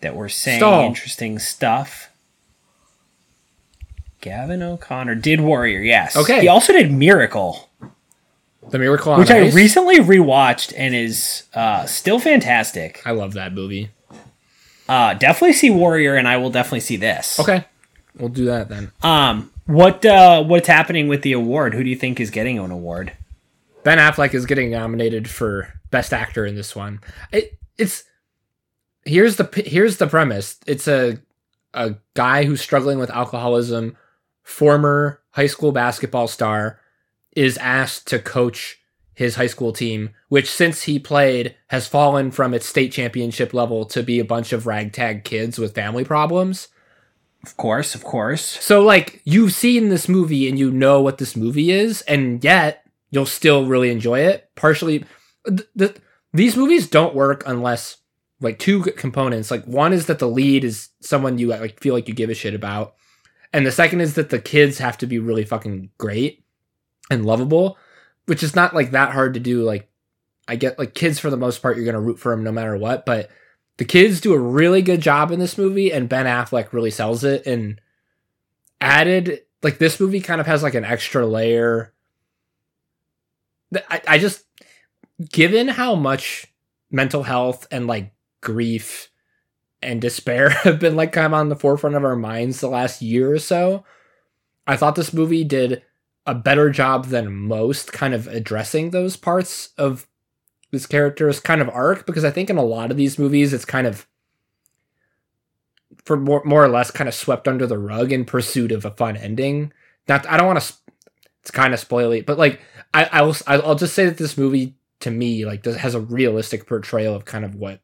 [0.00, 0.86] that we're saying Stall.
[0.86, 2.10] interesting stuff.
[4.20, 6.16] Gavin O'Connor did Warrior, yes.
[6.16, 6.42] Okay.
[6.42, 7.69] He also did Miracle,
[8.68, 9.52] The Miracle on which Ice.
[9.52, 13.02] I recently rewatched and is uh, still fantastic.
[13.06, 13.90] I love that movie.
[14.88, 17.38] Uh, definitely see Warrior, and I will definitely see this.
[17.40, 17.64] Okay,
[18.18, 18.90] we'll do that then.
[19.02, 21.74] Um, what uh, what's happening with the award?
[21.74, 23.12] Who do you think is getting an award?
[23.84, 27.00] Ben Affleck is getting nominated for Best Actor in this one.
[27.32, 28.04] It, it's
[29.04, 30.58] here's the here's the premise.
[30.66, 31.18] It's a
[31.72, 33.96] a guy who's struggling with alcoholism,
[34.42, 36.79] former high school basketball star,
[37.36, 38.80] is asked to coach
[39.14, 43.84] his high school team, which since he played has fallen from its state championship level
[43.84, 46.68] to be a bunch of ragtag kids with family problems.
[47.44, 48.42] Of course, of course.
[48.42, 52.84] So like you've seen this movie and you know what this movie is, and yet
[53.10, 54.48] you'll still really enjoy it.
[54.56, 55.04] Partially,
[55.46, 55.96] th- th-
[56.32, 57.98] these movies don't work unless
[58.40, 59.50] like two components.
[59.50, 62.34] Like one is that the lead is someone you like feel like you give a
[62.34, 62.94] shit about,
[63.52, 66.39] and the second is that the kids have to be really fucking great
[67.10, 67.76] and lovable,
[68.26, 69.62] which is not like that hard to do.
[69.62, 69.90] Like
[70.48, 72.76] I get like kids for the most part you're gonna root for them no matter
[72.76, 73.30] what, but
[73.76, 77.24] the kids do a really good job in this movie, and Ben Affleck really sells
[77.24, 77.80] it and
[78.80, 81.92] added like this movie kind of has like an extra layer.
[83.88, 84.44] I, I just
[85.30, 86.46] given how much
[86.90, 89.10] mental health and like grief
[89.82, 93.02] and despair have been like kind of on the forefront of our minds the last
[93.02, 93.84] year or so.
[94.66, 95.82] I thought this movie did
[96.26, 100.06] a better job than most kind of addressing those parts of
[100.70, 103.64] this character's kind of arc because I think in a lot of these movies it's
[103.64, 104.06] kind of
[106.04, 108.90] for more more or less kind of swept under the rug in pursuit of a
[108.90, 109.72] fun ending.
[110.08, 110.74] Not I don't want to
[111.42, 112.60] it's kind of spoily, but like
[112.94, 116.00] I I will I'll just say that this movie to me like does, has a
[116.00, 117.80] realistic portrayal of kind of what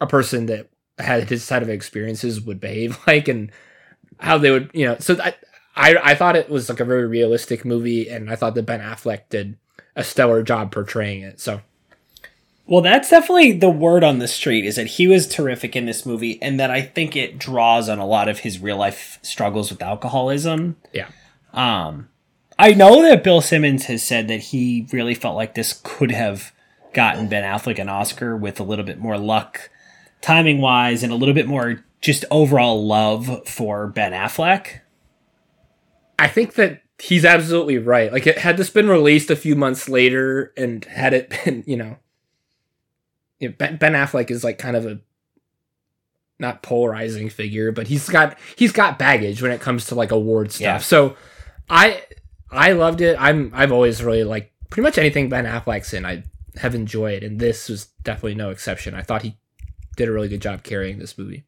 [0.00, 3.52] a person that had his set of experiences would behave like and
[4.18, 5.34] how they would you know so I
[5.76, 8.80] I I thought it was like a very realistic movie and I thought that Ben
[8.80, 9.56] Affleck did
[9.96, 11.40] a stellar job portraying it.
[11.40, 11.60] So
[12.66, 16.06] Well, that's definitely the word on the street is that he was terrific in this
[16.06, 19.70] movie and that I think it draws on a lot of his real life struggles
[19.70, 20.76] with alcoholism.
[20.92, 21.08] yeah,
[21.52, 22.08] Um
[22.58, 26.52] I know that Bill Simmons has said that he really felt like this could have
[26.92, 29.70] gotten Ben Affleck an Oscar with a little bit more luck
[30.20, 34.80] timing wise and a little bit more just overall love for Ben Affleck.
[36.22, 38.12] I think that he's absolutely right.
[38.12, 41.76] Like, it, had this been released a few months later, and had it been, you
[41.76, 41.96] know,
[43.40, 45.00] you know, ben, ben Affleck is like kind of a
[46.38, 50.52] not polarizing figure, but he's got he's got baggage when it comes to like award
[50.52, 50.62] stuff.
[50.62, 50.78] Yeah.
[50.78, 51.16] So,
[51.68, 52.04] I
[52.52, 53.16] I loved it.
[53.18, 56.06] I'm I've always really like pretty much anything Ben Affleck's in.
[56.06, 56.22] I
[56.58, 58.94] have enjoyed, and this was definitely no exception.
[58.94, 59.36] I thought he
[59.96, 61.42] did a really good job carrying this movie.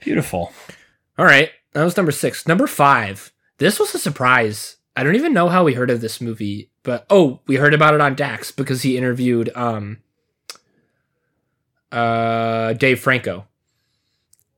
[0.00, 0.54] Beautiful.
[1.18, 2.48] All right, that was number six.
[2.48, 3.32] Number five.
[3.58, 4.76] This was a surprise.
[4.96, 7.94] I don't even know how we heard of this movie, but oh, we heard about
[7.94, 9.98] it on Dax because he interviewed um
[11.92, 13.46] uh Dave Franco.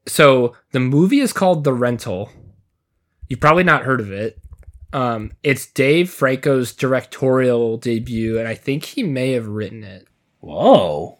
[0.06, 2.30] So the movie is called The Rental.
[3.28, 4.38] You've probably not heard of it.
[4.92, 10.06] Um, it's Dave Franco's directorial debut, and I think he may have written it.
[10.40, 11.18] Whoa.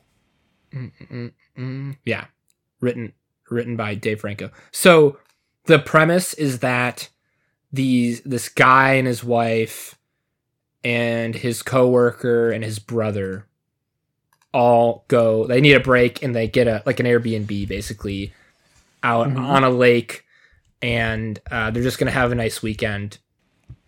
[0.72, 2.26] Mm, yeah,
[2.80, 3.12] written
[3.50, 4.50] written by Dave Franco.
[4.70, 5.18] So
[5.66, 7.08] the premise is that
[7.72, 9.98] these this guy and his wife
[10.84, 13.46] and his coworker and his brother
[14.52, 18.32] all go they need a break and they get a like an Airbnb basically
[19.02, 19.38] out Mhm.
[19.38, 20.24] on a lake
[20.80, 23.18] and uh, they're just gonna have a nice weekend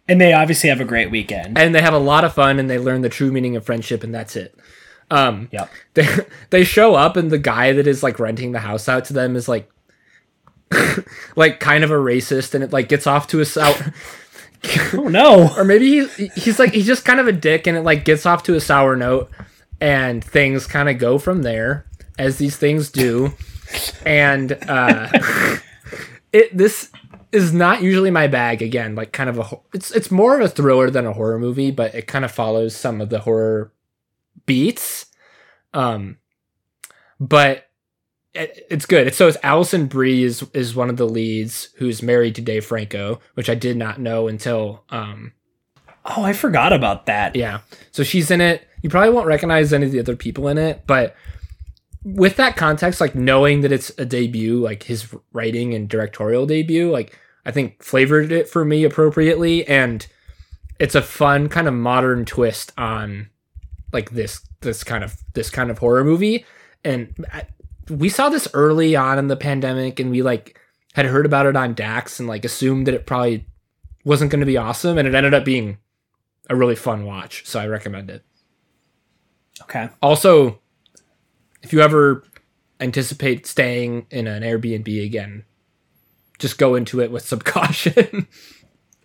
[0.09, 1.57] And they obviously have a great weekend.
[1.59, 4.03] and they have a lot of fun and they learn the true meaning of friendship
[4.05, 4.55] and that's it
[5.11, 5.71] um Yep.
[5.95, 6.07] they
[6.51, 9.37] they show up and the guy that is like renting the house out to them
[9.37, 9.71] is like
[11.37, 13.93] like kind of a racist and it like gets off to a sour
[14.95, 15.55] Oh no.
[15.57, 18.27] or maybe he he's like he's just kind of a dick and it like gets
[18.27, 19.31] off to a sour note
[19.81, 21.87] and things kind of go from there
[22.19, 23.33] as these things do
[24.05, 25.09] and uh
[26.33, 26.91] it this
[27.31, 30.49] is not usually my bag again like kind of a it's it's more of a
[30.49, 33.73] thriller than a horror movie but it kind of follows some of the horror
[34.47, 35.07] beats
[35.75, 36.17] um
[37.21, 37.68] but
[38.35, 39.09] it's good.
[39.09, 42.65] It's, so it's alison brie is, is one of the leads who's married to dave
[42.65, 45.33] franco which i did not know until um
[46.17, 47.37] Oh, I forgot about that.
[47.37, 47.61] yeah.
[47.91, 48.67] So she's in it.
[48.81, 51.15] You probably won't recognize any of the other people in it but
[52.05, 56.91] with that context like knowing that it's a debut like his writing and directorial debut
[56.91, 59.67] like i think flavored it for me appropriately.
[59.67, 60.07] And
[60.79, 63.29] it's a fun kind of modern twist on
[63.93, 66.47] like this this kind of this kind of horror movie.
[66.85, 67.15] And
[67.91, 70.59] we saw this early on in the pandemic and we like
[70.95, 73.47] had heard about it on dax and like assumed that it probably
[74.05, 75.79] wasn't going to be awesome and it ended up being
[76.51, 78.23] a really fun watch so i recommend it
[79.63, 79.89] Okay.
[80.01, 80.61] also
[81.63, 82.23] if you ever
[82.81, 85.45] anticipate staying in an airbnb again
[86.39, 88.27] just go into it with some caution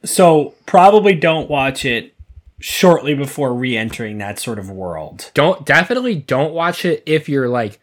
[0.05, 2.13] So probably don't watch it
[2.59, 5.31] shortly before re-entering that sort of world.
[5.33, 7.79] don't definitely don't watch it if you're like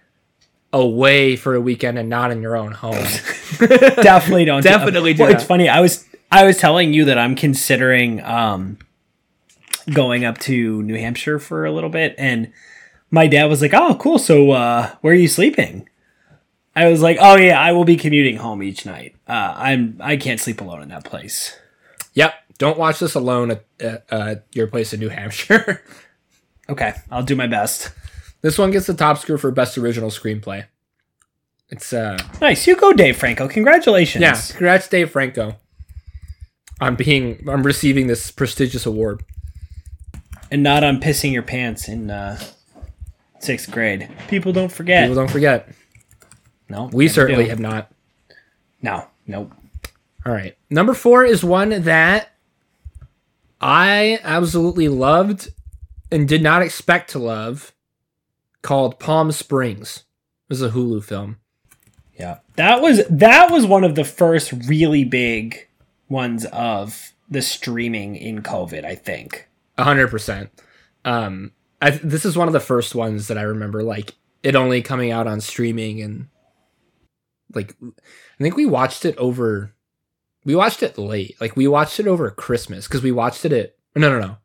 [0.72, 2.94] away for a weekend and not in your own home
[3.58, 4.62] Definitely don't.
[4.62, 5.68] Definitely do Well, it's funny.
[5.68, 8.78] I was I was telling you that I'm considering um
[9.92, 12.52] going up to New Hampshire for a little bit, and
[13.10, 14.18] my dad was like, "Oh, cool.
[14.18, 15.88] So uh, where are you sleeping?"
[16.76, 19.16] I was like, "Oh yeah, I will be commuting home each night.
[19.28, 21.56] Uh, I'm I can't sleep alone in that place."
[22.12, 25.80] yep don't watch this alone at, at uh, your place in new hampshire
[26.70, 27.90] Okay, I'll do my best.
[28.42, 30.64] This one gets the top score for best original screenplay
[31.68, 33.46] it's uh Nice, you go, Dave Franco.
[33.48, 34.22] Congratulations.
[34.22, 35.56] yeah congrats dave franco
[36.80, 39.22] on being on receiving this prestigious award
[40.50, 42.38] and not on pissing your pants in uh,
[43.38, 44.08] sixth grade.
[44.28, 45.02] People don't forget.
[45.04, 45.68] people don't forget
[46.68, 47.50] no, we certainly do.
[47.50, 47.90] have not
[48.82, 49.52] No, nope.
[50.24, 50.56] All right.
[50.70, 52.30] Number four is one that
[53.60, 55.52] I absolutely loved
[56.12, 57.72] and did not expect to love
[58.62, 60.04] called Palm Springs.
[60.48, 61.38] It was a Hulu film.
[62.18, 65.68] Yeah, that was that was one of the first really big
[66.08, 68.84] ones of the streaming in COVID.
[68.84, 69.48] I think.
[69.78, 70.50] Hundred percent.
[71.04, 74.82] Um, I, this is one of the first ones that I remember, like it only
[74.82, 76.28] coming out on streaming and
[77.54, 79.74] like I think we watched it over.
[80.44, 81.40] We watched it late.
[81.40, 84.36] Like we watched it over Christmas because we watched it at no no no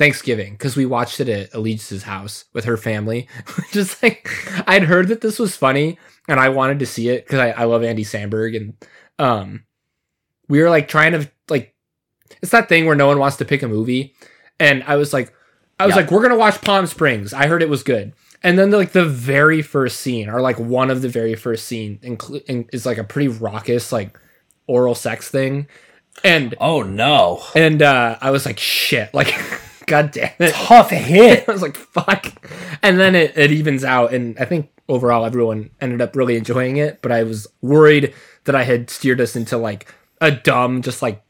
[0.00, 3.28] Thanksgiving because we watched it at Elise's house with her family.
[3.70, 4.26] Just like
[4.66, 7.64] I'd heard that this was funny and I wanted to see it because I, I
[7.64, 8.74] love Andy Samberg and
[9.18, 9.64] um
[10.48, 11.74] we were like trying to like
[12.40, 14.14] it's that thing where no one wants to pick a movie
[14.58, 15.34] and I was like,
[15.78, 17.34] I was like, we're gonna watch Palm Springs.
[17.34, 18.14] I heard it was good.
[18.42, 21.98] And then like the very first scene, or like one of the very first scene,
[22.02, 24.18] inclu- in, is like a pretty raucous like
[24.66, 25.66] oral sex thing,
[26.24, 27.42] and Oh no.
[27.54, 29.28] and uh, I was like, shit, like,
[29.90, 30.54] god damn it.
[30.54, 31.44] Tough hit.
[31.48, 32.26] I was like, fuck.
[32.82, 36.76] And then it, it evens out, and I think overall everyone ended up really enjoying
[36.78, 37.02] it.
[37.02, 38.14] But I was worried
[38.44, 41.22] that I had steered us into like a dumb, just like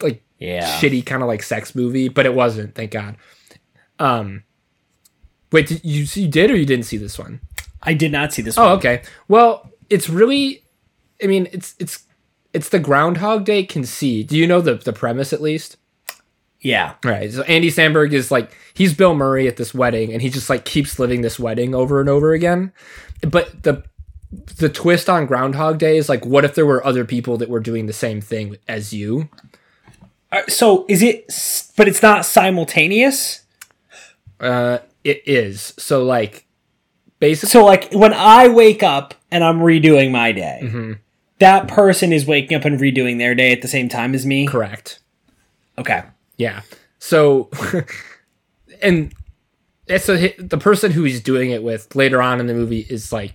[0.00, 0.78] like Yeah.
[0.80, 2.74] shitty kind of like sex movie, but it wasn't.
[2.74, 3.16] Thank God.
[3.98, 4.44] Um,
[5.52, 7.40] wait, did you you did or you didn't see this one?
[7.82, 8.78] I did not see this Oh, one.
[8.78, 9.02] okay.
[9.28, 10.64] Well, it's really,
[11.22, 12.04] I mean, it's it's
[12.52, 14.28] it's the Groundhog Day conceit.
[14.28, 15.76] Do you know the the premise at least?
[16.66, 16.94] Yeah.
[17.04, 17.32] Right.
[17.32, 20.64] So Andy Samberg is like he's Bill Murray at this wedding, and he just like
[20.64, 22.72] keeps living this wedding over and over again.
[23.22, 23.84] But the
[24.58, 27.60] the twist on Groundhog Day is like, what if there were other people that were
[27.60, 29.28] doing the same thing as you?
[30.32, 31.26] Uh, So is it?
[31.76, 33.42] But it's not simultaneous.
[34.40, 35.72] Uh, it is.
[35.78, 36.46] So like,
[37.20, 40.92] basically, So like when I wake up and I'm redoing my day, Mm-hmm.
[41.38, 44.46] that person is waking up and redoing their day at the same time as me.
[44.48, 44.98] correct.
[45.78, 46.02] Okay.
[46.36, 46.62] Yeah.
[46.98, 47.50] So,
[48.82, 49.12] and
[49.86, 53.12] it's a the person who he's doing it with later on in the movie is
[53.12, 53.34] like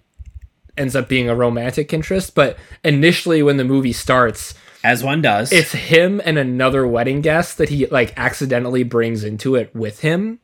[0.77, 5.51] ends up being a romantic interest, but initially when the movie starts, As one does.
[5.51, 10.39] it's him and another wedding guest that he like accidentally brings into it with him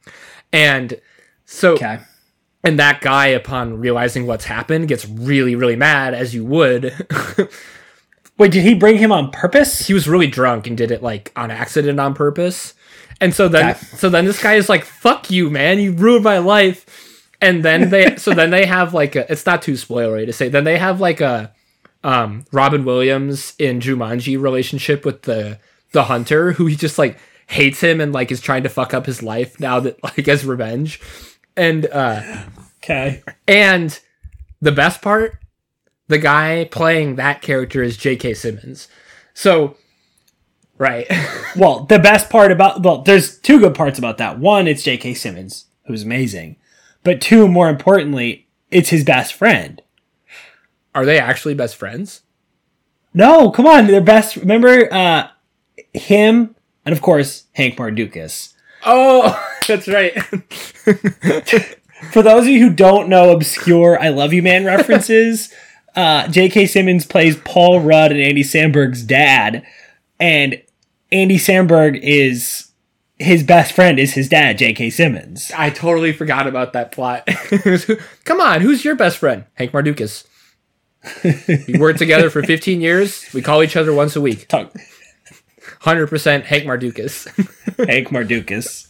[0.54, 1.00] and
[1.46, 2.00] so okay.
[2.64, 6.94] and that guy upon realizing what's happened gets really really mad as you would
[8.38, 9.88] Wait, did he bring him on purpose?
[9.88, 12.74] he was really drunk and did it like on accident on purpose
[13.20, 16.38] and so then so then this guy is like fuck you man you ruined my
[16.38, 20.34] life and then they so then they have like a it's not too spoilery to
[20.34, 21.52] say then they have like a
[22.04, 25.58] um robin williams in jumanji relationship with the
[25.94, 27.18] the hunter who he just like
[27.48, 30.46] hates him and like is trying to fuck up his life now that like as
[30.46, 31.02] revenge
[31.56, 32.22] and uh
[32.84, 33.24] Okay.
[33.48, 34.00] and
[34.62, 35.40] the best part,
[36.08, 38.34] the guy playing that character is J.K.
[38.34, 38.88] Simmons.
[39.34, 39.78] So,
[40.78, 41.08] right.
[41.56, 44.38] Well, the best part about well, there's two good parts about that.
[44.38, 45.16] One, it's J.K.
[45.16, 46.58] Simmons, who's amazing.
[47.04, 49.82] But two, more importantly, it's his best friend.
[50.94, 52.22] Are they actually best friends?
[53.12, 54.36] No, come on, they're best.
[54.36, 55.30] Remember, uh,
[55.94, 56.56] him
[56.86, 58.54] and of course Hank Mardukas.
[58.86, 60.14] Oh, that's right.
[62.12, 65.52] For those of you who don't know obscure "I Love You Man" references,
[65.98, 66.68] uh, J.K.
[66.68, 69.66] Simmons plays Paul Rudd and Andy Samberg's dad,
[70.20, 70.62] and
[71.12, 72.72] Andy Samberg is
[73.18, 74.92] his best friend is his dad, J.K.
[74.92, 75.52] Simmons.
[75.58, 77.28] I totally forgot about that plot.
[78.26, 79.46] Come on, who's your best friend?
[79.56, 80.26] Hank Mardukas.
[81.68, 83.26] we worked together for 15 years.
[83.34, 84.48] We call each other once a week.
[84.48, 84.72] Talk
[85.82, 87.26] 100% Hank Mardukas.
[87.88, 88.88] Hank Mardukas.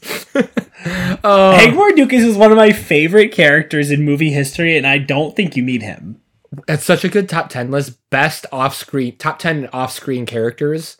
[1.23, 5.55] Hank Mardukas is one of my favorite characters in movie history, and I don't think
[5.55, 6.21] you meet him.
[6.65, 7.97] That's such a good top 10 list.
[8.09, 10.99] Best off screen, top 10 off screen characters.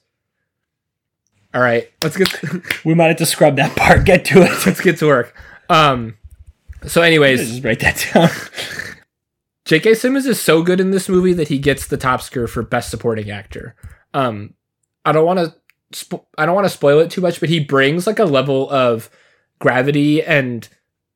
[1.53, 2.29] All right, let's get.
[2.85, 4.05] We might have to scrub that part.
[4.05, 4.51] Get to it.
[4.65, 5.35] let's get to work.
[5.69, 6.17] Um,
[6.85, 8.29] so, anyways, Just write that down.
[9.65, 9.95] J.K.
[9.95, 12.89] Simmons is so good in this movie that he gets the top score for best
[12.91, 13.75] supporting actor.
[14.13, 14.53] Um,
[15.03, 15.55] I don't want to,
[15.93, 18.69] spo- I don't want to spoil it too much, but he brings like a level
[18.69, 19.09] of
[19.59, 20.67] gravity and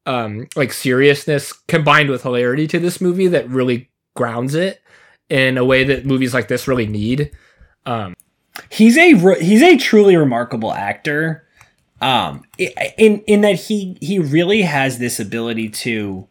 [0.05, 4.81] um, like seriousness combined with hilarity to this movie that really grounds it
[5.29, 7.31] in a way that movies like this really need.
[7.85, 8.15] Um,
[8.69, 11.47] he's a re- he's a truly remarkable actor
[12.01, 12.43] um
[12.97, 16.27] in in that he he really has this ability to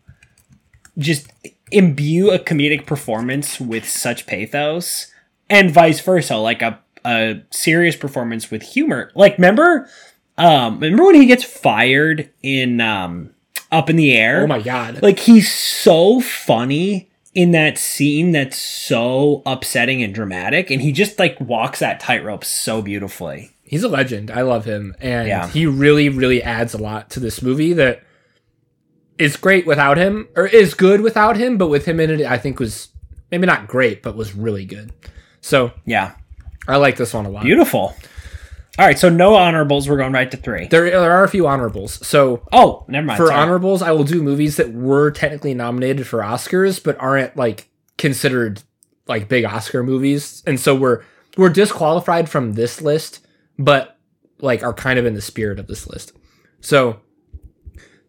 [0.99, 1.31] just
[1.71, 5.07] imbue a comedic performance with such pathos
[5.49, 9.89] and vice versa like a a serious performance with humor like remember
[10.37, 13.31] um remember when he gets fired in um
[13.73, 15.01] up in the air oh my god!
[15.01, 21.19] like he's so funny in that scene that's so upsetting and dramatic and he just
[21.19, 24.33] like walks that tightrope so beautifully he's a legend.
[24.33, 25.47] I love him, and Yeah.
[25.49, 28.03] he really, really adds a lot to this movie that
[29.17, 32.37] is great without him, or is good without him, but with him in it, I
[32.37, 32.89] think was
[33.31, 34.93] maybe not great, but was really good.
[35.41, 36.15] So yeah
[36.67, 37.45] I like this one a lot.
[37.45, 37.95] beautiful
[38.81, 40.67] all right so no honorables we're going right to three.
[40.67, 42.05] There, there are a few honorables.
[42.07, 43.39] So Oh, never mind for sorry.
[43.39, 47.69] honorables, I will do movies that were technically nominated for Oscars, but aren't like
[47.99, 48.63] considered
[49.07, 51.03] like big Oscar movies, and so we're
[51.37, 53.27] we're disqualified from this list,
[53.59, 53.99] but
[54.41, 56.13] like are kind of in the spirit of this list.
[56.61, 57.01] So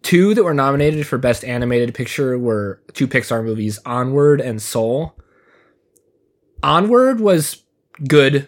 [0.03, 5.17] two that were nominated for best animated picture were two Pixar movies, Onward and Soul.
[6.63, 7.63] Onward was
[8.07, 8.47] good.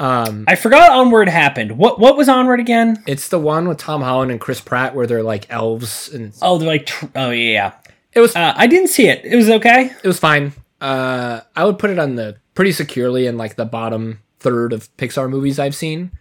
[0.00, 1.72] Um, I forgot Onward happened.
[1.76, 3.02] What what was Onward again?
[3.06, 6.58] it's the one with Tom Holland and Chris Pratt where they're like elves, and Oh,
[6.58, 7.72] they're like tr- oh yeah, yeah.
[8.12, 9.24] it was Uh, I didn't see it.
[9.24, 9.90] It was okay.
[10.02, 10.52] it was fine.
[10.80, 14.88] Uh, I would put it on the pretty securely in like the bottom third of
[14.96, 16.12] Pixar movies I've seen.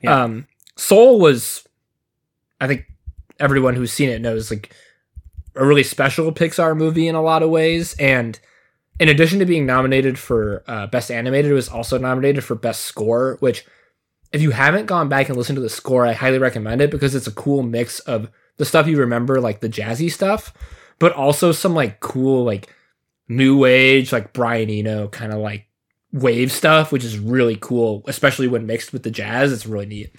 [0.00, 0.22] Yeah.
[0.24, 1.66] Um, Soul was,
[2.60, 2.86] I think
[3.38, 4.72] everyone who's seen it knows like
[5.56, 8.38] a really special Pixar movie in a lot of ways, and
[8.98, 12.82] in addition to being nominated for uh, best animated, it was also nominated for best
[12.82, 13.36] score.
[13.40, 13.64] Which,
[14.32, 17.14] if you haven't gone back and listened to the score, I highly recommend it because
[17.14, 20.52] it's a cool mix of the stuff you remember, like the jazzy stuff,
[20.98, 22.74] but also some like cool like
[23.28, 25.66] new age like Brian Eno kind of like
[26.12, 29.52] wave stuff, which is really cool, especially when mixed with the jazz.
[29.52, 30.12] It's really neat.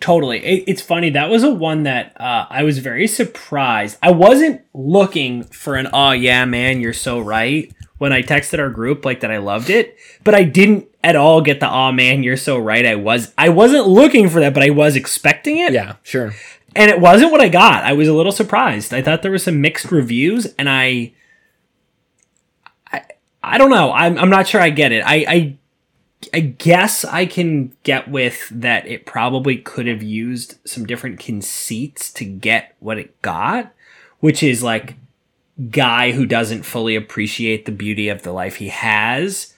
[0.00, 0.44] Totally.
[0.44, 1.10] It, it's funny.
[1.10, 3.98] That was a one that uh, I was very surprised.
[4.02, 8.68] I wasn't looking for an "oh yeah, man, you're so right" when I texted our
[8.68, 9.30] group like that.
[9.30, 12.84] I loved it, but I didn't at all get the "oh man, you're so right."
[12.84, 15.72] I was I wasn't looking for that, but I was expecting it.
[15.72, 16.34] Yeah, sure.
[16.74, 17.84] and it wasn't what I got.
[17.84, 18.92] I was a little surprised.
[18.92, 21.12] I thought there were some mixed reviews, and I,
[22.92, 23.02] I,
[23.42, 23.92] I don't know.
[23.92, 25.02] I'm I'm not sure I get it.
[25.06, 25.56] I I,
[26.32, 28.86] I guess I can get with that.
[28.86, 33.72] It probably could have used some different conceits to get what it got,
[34.20, 34.96] which is like
[35.70, 39.54] guy who doesn't fully appreciate the beauty of the life he has.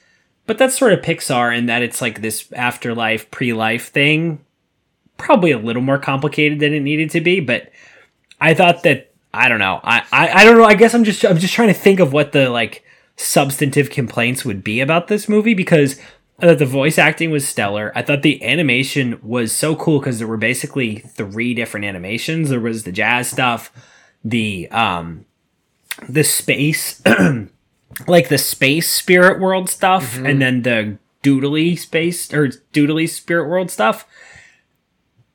[0.46, 4.44] But that's sort of Pixar in that it's like this afterlife, pre-life thing
[5.18, 7.70] probably a little more complicated than it needed to be, but
[8.40, 9.80] I thought that I don't know.
[9.84, 10.64] I, I, I don't know.
[10.64, 12.82] I guess I'm just I'm just trying to think of what the like
[13.16, 16.00] substantive complaints would be about this movie because
[16.41, 17.91] I thought the voice acting was stellar.
[17.97, 22.51] I thought the animation was so cool because there were basically three different animations.
[22.51, 23.72] There was the jazz stuff,
[24.24, 25.24] the um
[26.09, 27.03] the space
[28.07, 33.68] like the space spirit world stuff and then the doodly space or doodly spirit world
[33.70, 34.07] stuff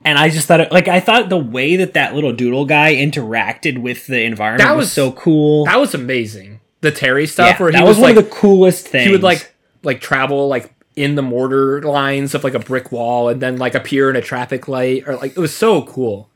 [0.05, 2.95] and I just thought it like I thought the way that that little doodle guy
[2.95, 5.65] interacted with the environment That was, was- so cool.
[5.65, 6.59] That was amazing.
[6.81, 9.05] The Terry stuff yeah, where he that was, was, one like of the coolest things.
[9.05, 13.29] he would like like travel like in the mortar lines of like a brick wall
[13.29, 16.29] and then like appear in a traffic light or like it was so cool.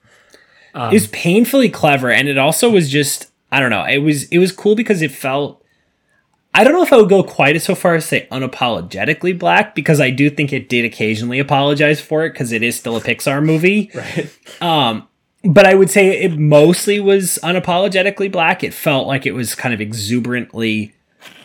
[0.76, 3.84] it was painfully clever, and it also was just I don't know.
[3.84, 5.64] It was it was cool because it felt.
[6.54, 9.76] I don't know if I would go quite as so far as say unapologetically black
[9.76, 13.02] because I do think it did occasionally apologize for it because it is still a
[13.02, 13.92] Pixar movie.
[13.98, 14.62] Right.
[14.62, 15.08] Um,
[15.44, 18.64] but I would say it mostly was unapologetically black.
[18.64, 20.94] It felt like it was kind of exuberantly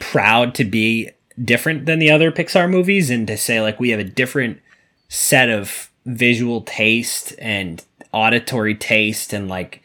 [0.00, 1.10] proud to be
[1.42, 4.60] different than the other Pixar movies and to say like we have a different
[5.08, 9.82] set of visual taste and auditory taste and like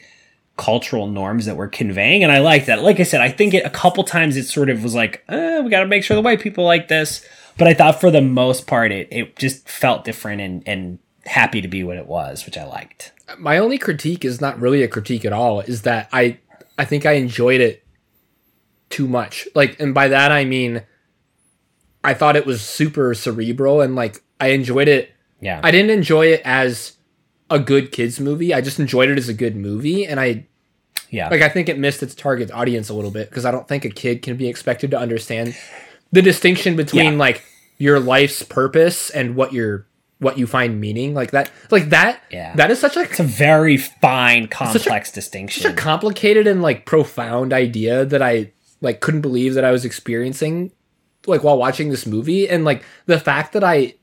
[0.58, 2.82] cultural norms that we're conveying and I like that.
[2.82, 5.60] Like I said, I think it a couple times it sort of was like, eh,
[5.62, 7.26] we got to make sure the white people like this.
[7.58, 11.62] But I thought for the most part it it just felt different and and happy
[11.62, 13.12] to be what it was, which I liked.
[13.38, 15.62] My only critique is not really a critique at all.
[15.62, 16.39] Is that I
[16.78, 17.84] I think I enjoyed it
[18.89, 19.48] too much.
[19.54, 20.84] Like, and by that I mean
[22.08, 25.12] I thought it was super cerebral and like I enjoyed it.
[25.41, 25.60] Yeah.
[25.62, 26.93] I didn't enjoy it as
[27.49, 28.53] a good kids movie.
[28.53, 30.47] I just enjoyed it as a good movie, and I
[31.10, 31.30] yeah.
[31.30, 33.84] like I think it missed its target audience a little bit because I don't think
[33.86, 35.55] a kid can be expected to understand
[36.14, 37.20] the distinction between Yeah.
[37.20, 37.43] like
[37.78, 39.86] your life's purpose and what your
[40.20, 42.55] what you find meaning like that like that Yeah.
[42.55, 45.76] that is such like it's a very fine, complex such a distinction.
[45.76, 48.51] complicated and like profound idea that I
[48.82, 50.72] like couldn't believe that I was experiencing
[51.28, 53.95] like while watching this movie and like the fact that I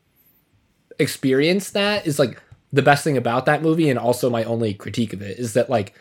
[0.99, 2.41] experienced that is like
[2.73, 5.71] the best thing about that movie and also my only critique of it is that
[5.71, 5.95] like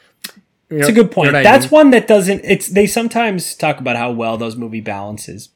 [0.70, 1.34] you It's a good point.
[1.34, 2.42] That's one that doesn't.
[2.44, 5.50] It's they sometimes talk about how well those movie balances.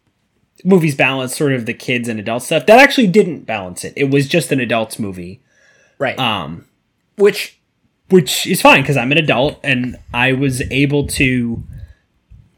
[0.64, 2.66] Movies balance sort of the kids and adult stuff.
[2.66, 3.94] That actually didn't balance it.
[3.96, 5.42] It was just an adults movie,
[5.98, 6.68] right um,
[7.16, 7.60] which
[8.10, 11.64] which is fine because I'm an adult and I was able to,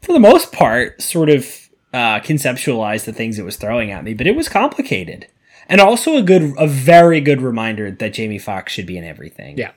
[0.02, 1.59] for the most part, sort of
[1.92, 4.14] uh, conceptualize the things it was throwing at me.
[4.14, 5.26] But it was complicated,
[5.68, 9.58] and also a good, a very good reminder that Jamie Foxx should be in everything.
[9.58, 9.72] Yeah.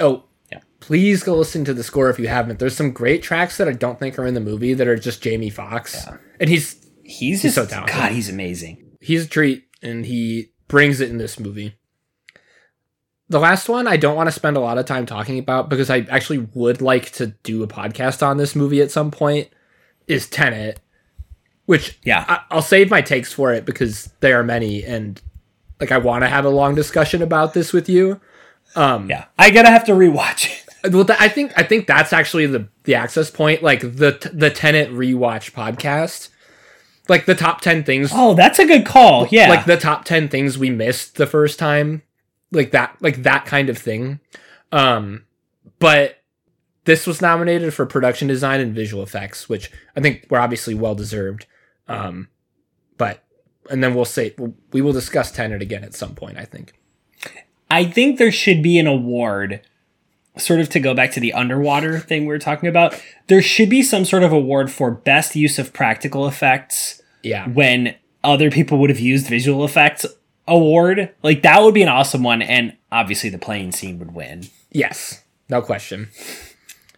[0.00, 0.60] Oh, Yeah.
[0.80, 2.58] Please go listen to the score if you haven't.
[2.58, 5.22] There's some great tracks that I don't think are in the movie that are just
[5.22, 6.06] Jamie Foxx,
[6.40, 7.94] and he's he's, He's just, so talented.
[7.94, 8.82] God, he's amazing.
[9.00, 11.74] he's a treat, and he brings it in this movie.
[13.28, 15.90] The last one I don't want to spend a lot of time talking about because
[15.90, 19.48] I actually would like to do a podcast on this movie at some point.
[20.06, 20.78] Is Tenet,
[21.66, 22.24] which Yeah.
[22.28, 25.20] I, I'll save my takes for it because there are many, and
[25.80, 28.20] like I want to have a long discussion about this with you.
[28.74, 30.62] Um, Yeah, I gotta have to rewatch it.
[30.92, 34.50] Well, th- I think I think that's actually the the access point, like the the
[34.50, 36.28] Tenet rewatch podcast.
[37.08, 39.26] like the top 10 things Oh, that's a good call.
[39.30, 39.48] Yeah.
[39.48, 42.02] like the top 10 things we missed the first time
[42.52, 44.20] like that like that kind of thing
[44.72, 45.24] um
[45.80, 46.18] but
[46.84, 50.94] this was nominated for production design and visual effects which i think were obviously well
[50.94, 51.46] deserved
[51.88, 52.28] um
[52.98, 53.22] but
[53.70, 54.34] and then we'll say
[54.72, 56.72] we will discuss tenet again at some point i think
[57.68, 59.60] I think there should be an award,
[60.38, 62.94] sort of to go back to the underwater thing we were talking about.
[63.26, 67.96] There should be some sort of award for best use of practical effects yeah when
[68.22, 70.06] other people would have used visual effects
[70.46, 71.12] award.
[71.24, 74.44] Like that would be an awesome one, and obviously the plane scene would win.
[74.70, 76.08] yes no question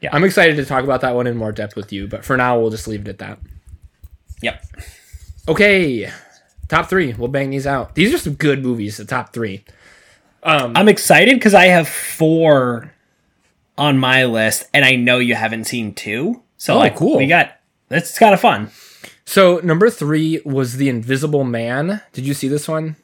[0.03, 0.11] Yeah.
[0.15, 2.61] i'm excited to talk about that one in more depth with you but for now
[2.61, 3.39] we'll just leave it at that
[4.43, 4.65] Yep.
[5.49, 6.11] okay
[6.69, 9.65] top three we'll bang these out these are some good movies the top three
[10.43, 12.93] um I'm excited because I have four
[13.77, 16.43] on my list, and I know you haven't seen two.
[16.57, 17.17] So Oh, like, cool.
[17.17, 17.53] We got
[17.89, 18.71] that's kind of fun.
[19.25, 22.03] So number three was The Invisible Man.
[22.13, 22.97] Did you see this one?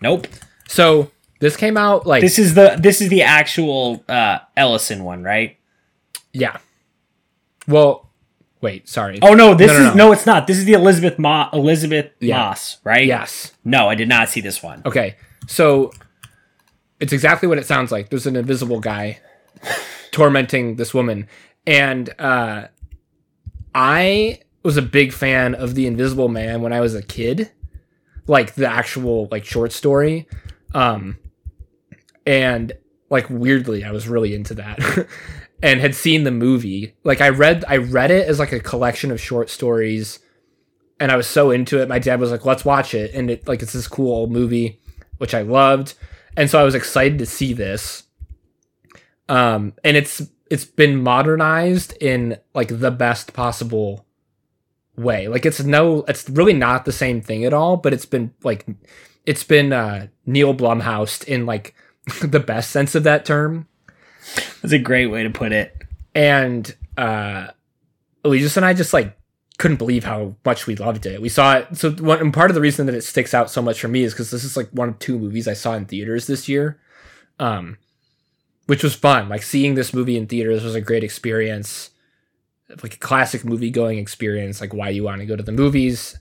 [0.00, 0.26] Nope.
[0.68, 5.22] So this came out like This is the this is the actual uh Ellison one,
[5.22, 5.56] right?
[6.32, 6.58] yeah.
[7.68, 8.08] Well,
[8.62, 9.18] wait, sorry.
[9.20, 10.12] Oh no, this No, no, is no.
[10.12, 10.46] it's not.
[10.46, 12.38] This is the Elisabeth Ma- Elisabeth Yeah.
[12.38, 13.04] Moss, right?
[13.04, 13.52] yes.
[13.64, 14.80] No, I did not see this one.
[14.86, 15.16] Okay.
[15.48, 15.92] So
[17.00, 18.08] it's exactly what it sounds like.
[18.08, 19.20] There's an invisible guy
[20.12, 21.28] tormenting this woman,
[21.66, 22.68] and uh,
[23.74, 27.50] I was a big fan of The Invisible Man when I was a kid,
[28.28, 30.28] like the actual like short story,
[30.74, 31.18] um,
[32.24, 32.72] and
[33.10, 34.78] like weirdly, I was really into that.
[35.62, 36.94] and had seen the movie.
[37.04, 40.18] Like i read i read it as like a collection of short stories
[41.00, 43.14] and i was so into it my dad was like let's watch it.
[43.14, 44.80] And it like it's this cool old movie
[45.18, 45.94] which i loved
[46.36, 48.04] and so i was excited to see this.
[49.28, 54.04] Um and it's it's been modernized in like the best possible
[54.96, 55.28] way.
[55.28, 58.66] Like it's no it's really not the same thing at all but it's been like
[59.24, 61.74] it's been uh neil blumhouse in like
[62.20, 63.68] the best sense of that term
[64.60, 65.76] That's a great way to put it.
[66.14, 67.48] and uh
[68.24, 69.16] and I just like
[69.58, 71.20] couldn't believe how much we loved it.
[71.20, 73.62] We saw it so one and part of the reason that it sticks out so
[73.62, 75.86] much for me is because this is like one of two movies I saw in
[75.86, 76.80] theaters this year.
[77.38, 77.78] Um
[78.66, 79.28] which was fun.
[79.28, 81.90] Like seeing this movie in theaters was a great experience.
[82.82, 86.18] Like a classic movie going experience, like why you want to go to the movies.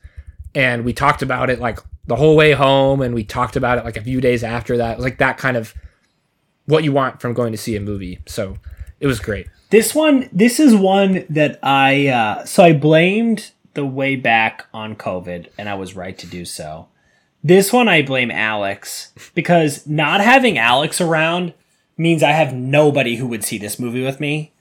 [0.53, 3.85] And we talked about it like the whole way home and we talked about it
[3.85, 4.93] like a few days after that.
[4.93, 5.73] It was like that kind of
[6.71, 8.19] what you want from going to see a movie.
[8.25, 8.57] So
[8.99, 9.47] it was great.
[9.69, 14.95] This one, this is one that I uh so I blamed the way back on
[14.95, 16.87] COVID, and I was right to do so.
[17.43, 21.53] This one I blame Alex because not having Alex around
[21.97, 24.53] means I have nobody who would see this movie with me.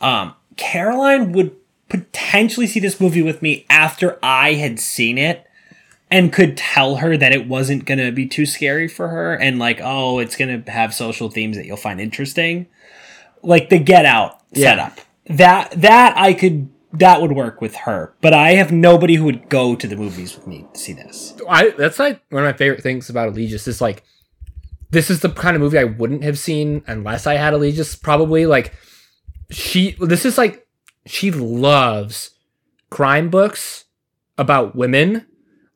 [0.00, 1.56] Um, Caroline would
[1.88, 5.46] potentially see this movie with me after I had seen it
[6.10, 9.58] and could tell her that it wasn't going to be too scary for her and
[9.58, 12.66] like, oh, it's going to have social themes that you'll find interesting.
[13.42, 14.70] Like the Get Out Yeah.
[14.70, 15.00] setup.
[15.26, 19.48] That that I could that would work with her, but I have nobody who would
[19.48, 21.34] go to the movies with me to see this.
[21.48, 24.02] I that's like one of my favorite things about Allegius is like
[24.90, 28.44] this is the kind of movie I wouldn't have seen unless I had Allegius probably
[28.46, 28.74] like
[29.50, 30.66] she this is like
[31.06, 32.30] she loves
[32.90, 33.84] crime books
[34.36, 35.26] about women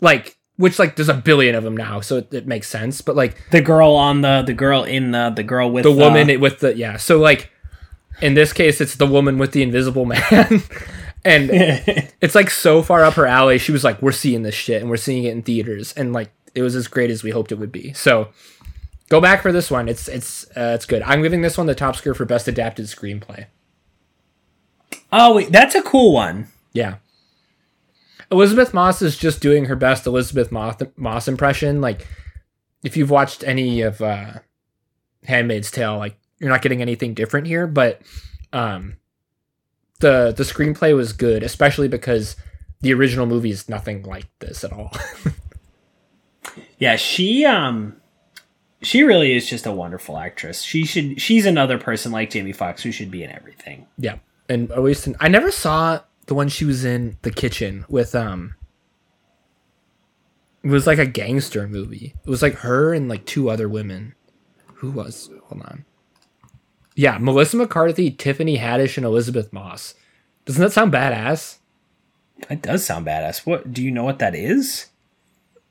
[0.00, 3.16] like which like there's a billion of them now so it, it makes sense but
[3.16, 6.60] like The girl on the the girl in the the girl with the woman with
[6.60, 7.50] the yeah so like
[8.20, 10.62] in this case it's the woman with the invisible man
[11.24, 11.50] and
[12.20, 13.58] it's like so far up her alley.
[13.58, 16.30] She was like, "We're seeing this shit, and we're seeing it in theaters," and like
[16.54, 17.92] it was as great as we hoped it would be.
[17.94, 18.28] So
[19.08, 19.88] go back for this one.
[19.88, 21.02] It's it's uh, it's good.
[21.02, 23.46] I'm giving this one the top score for best adapted screenplay.
[25.12, 26.48] oh wait, that's a cool one.
[26.72, 26.96] Yeah.
[28.34, 31.80] Elisabeth Moss is just doing her best Elisabeth Moss, Moss impression.
[31.80, 32.06] Like,
[32.82, 34.40] if you've watched any of uh,
[35.24, 38.02] Handmaid's Tale, like you're not getting anything different here, but
[38.52, 38.96] um,
[40.00, 42.36] the the screenplay was good, especially because
[42.80, 44.92] the original movie is nothing like this at all.
[46.78, 47.96] Yeah, she um
[48.82, 50.62] she really is just a wonderful actress.
[50.62, 53.86] She should she's another person like Jamie Foxx who should be in everything.
[53.98, 54.18] yeah,
[54.48, 58.14] and at least in, I never saw the one she was in the kitchen with
[58.14, 58.54] um.
[60.62, 62.14] It was like a gangster movie.
[62.24, 64.14] It was like her and like two other women.
[64.76, 65.28] Who was?
[65.48, 65.84] Hold on.
[66.94, 69.94] Yeah, Melissa McCarthy, Tiffany Haddish, and Elisabeth Moss.
[70.46, 71.58] Doesn't that sound badass?
[72.48, 73.44] That does sound badass.
[73.46, 74.86] What do you know what that is?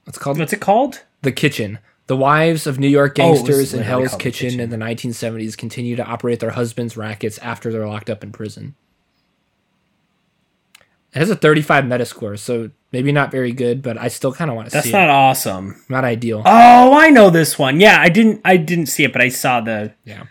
[0.06, 1.04] It's called What's it called?
[1.22, 1.80] The Kitchen.
[2.08, 4.60] The wives of New York Oh, gangsters in Hell's Kitchen, Kitchen.
[4.60, 8.76] in the 1970s continue to operate their husbands' rackets after they're locked up in prison.
[11.16, 14.56] It has a 35 Metascore, so Maybe not very good, but I still kind of
[14.56, 15.18] want to That's see That's not it.
[15.18, 15.84] awesome.
[15.90, 16.44] Not ideal.
[16.46, 17.80] Oh, I know this one.
[17.80, 20.26] Yeah, I didn't I didn't see it, but I saw the Yeah.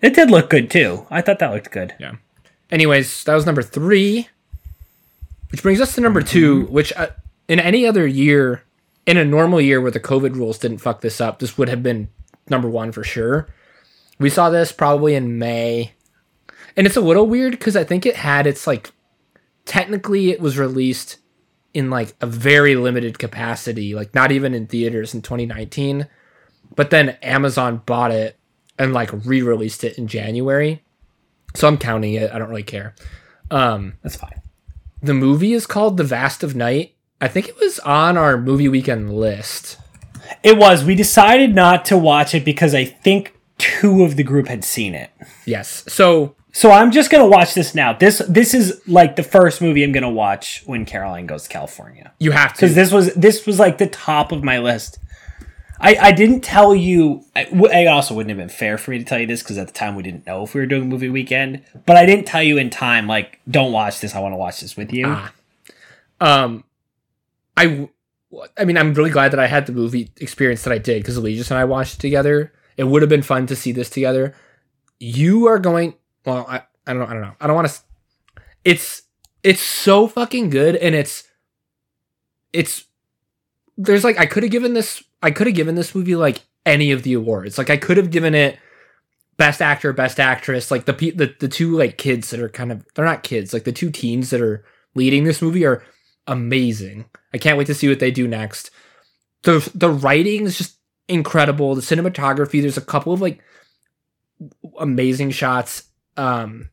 [0.00, 1.06] It did look good too.
[1.10, 1.94] I thought that looked good.
[2.00, 2.12] Yeah.
[2.70, 4.28] Anyways, that was number three,
[5.52, 7.08] which brings us to number two, which uh,
[7.48, 8.62] in any other year,
[9.04, 11.82] in a normal year where the COVID rules didn't fuck this up, this would have
[11.82, 12.08] been
[12.48, 13.46] number one for sure.
[14.18, 15.92] We saw this probably in May,
[16.76, 18.90] and it's a little weird because I think it had its like
[19.68, 21.18] technically it was released
[21.74, 26.08] in like a very limited capacity, like not even in theaters in 2019,
[26.74, 28.36] but then Amazon bought it
[28.78, 30.82] and like re-released it in January.
[31.54, 32.32] So I'm counting it.
[32.32, 32.94] I don't really care.
[33.50, 34.40] Um, That's fine.
[35.02, 36.94] the movie is called The Vast of Night.
[37.20, 39.78] I think it was on our movie weekend list.
[40.42, 40.84] It was.
[40.84, 44.94] We decided not to watch it because I think two of the group had seen
[44.94, 45.10] it.
[45.44, 45.84] Yes.
[45.88, 47.92] So So I'm just gonna watch this now.
[47.92, 52.12] This this is like the first movie I'm gonna watch when Caroline goes to California.
[52.18, 52.56] you have to.
[52.56, 54.98] Because this was this was like the top of my list.
[55.78, 57.24] I, I didn't tell you.
[57.36, 59.72] I also wouldn't have been fair for me to tell you this because at the
[59.72, 61.62] time we didn't know if we were doing movie weekend.
[61.86, 63.06] But I didn't tell you in time.
[63.06, 64.16] Like, don't watch this.
[64.16, 65.04] I want to watch this with you.
[65.06, 65.32] Ah.
[66.20, 66.64] Um,
[67.56, 67.88] I
[68.64, 71.52] mean, I'm really glad that I had the movie experience that I did because Allegiance
[71.52, 72.52] and I watched it together.
[72.76, 74.34] It would have been fun to see this together.
[74.98, 75.94] You are going.
[76.28, 77.06] Well, I, I don't know.
[77.06, 77.34] I don't know.
[77.40, 77.80] I don't want to.
[78.64, 79.02] It's
[79.42, 81.24] it's so fucking good, and it's
[82.52, 82.84] it's
[83.78, 85.02] there's like I could have given this.
[85.22, 87.56] I could have given this movie like any of the awards.
[87.56, 88.58] Like I could have given it
[89.38, 90.70] best actor, best actress.
[90.70, 93.54] Like the the the two like kids that are kind of they're not kids.
[93.54, 94.64] Like the two teens that are
[94.94, 95.82] leading this movie are
[96.26, 97.06] amazing.
[97.32, 98.70] I can't wait to see what they do next.
[99.44, 100.76] The the writing is just
[101.08, 101.74] incredible.
[101.74, 103.40] The cinematography, there's a couple of like
[104.78, 105.84] amazing shots.
[106.18, 106.70] Um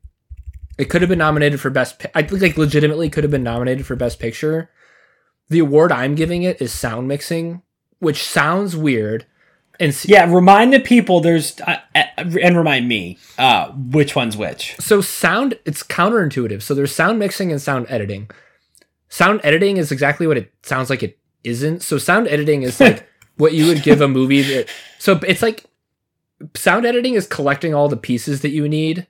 [0.77, 3.43] it could have been nominated for best pi- I think like legitimately could have been
[3.43, 4.69] nominated for best picture.
[5.49, 7.61] The award I'm giving it is sound mixing,
[7.99, 9.25] which sounds weird.
[9.79, 14.75] And Yeah, remind the people there's uh, uh, and remind me uh, which one's which.
[14.79, 18.29] so sound it's counterintuitive so there's sound mixing and sound editing
[19.09, 23.05] sound editing is exactly what it sounds like it isn't so sound editing is like
[23.37, 25.65] what you would give a movie that so it's like
[26.55, 29.05] sound editing is collecting all the pieces that you need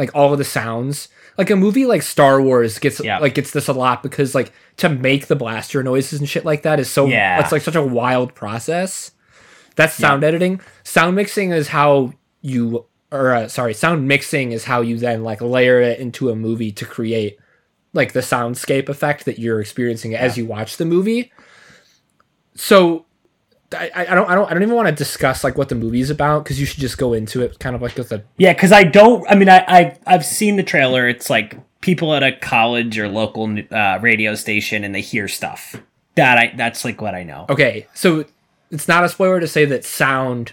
[0.00, 3.18] like all of the sounds like a movie like star wars gets Yeah.
[3.18, 6.62] like gets this a lot because like to make the blaster noises and shit like
[6.62, 7.38] that is so Yeah.
[7.40, 9.12] it's like such a wild process
[9.76, 10.60] that's sound editing.
[10.82, 15.40] Sound mixing is how you, or uh, sorry, sound mixing is how you then like
[15.40, 17.38] layer it into a movie to create
[17.94, 21.32] like the soundscape effect that you're experiencing as you watch the movie.
[22.54, 23.06] So
[23.72, 26.10] I, I don't I don't I don't even want to discuss like what the movie's
[26.10, 28.72] about because you should just go into it kind of like with a Yeah, because
[28.72, 29.24] I don't.
[29.30, 31.08] I mean, I, I I've seen the trailer.
[31.08, 35.76] It's like people at a college or local uh, radio station, and they hear stuff.
[36.16, 37.46] That I that's like what I know.
[37.48, 38.24] Okay, so
[38.70, 40.52] it's not a spoiler to say that sound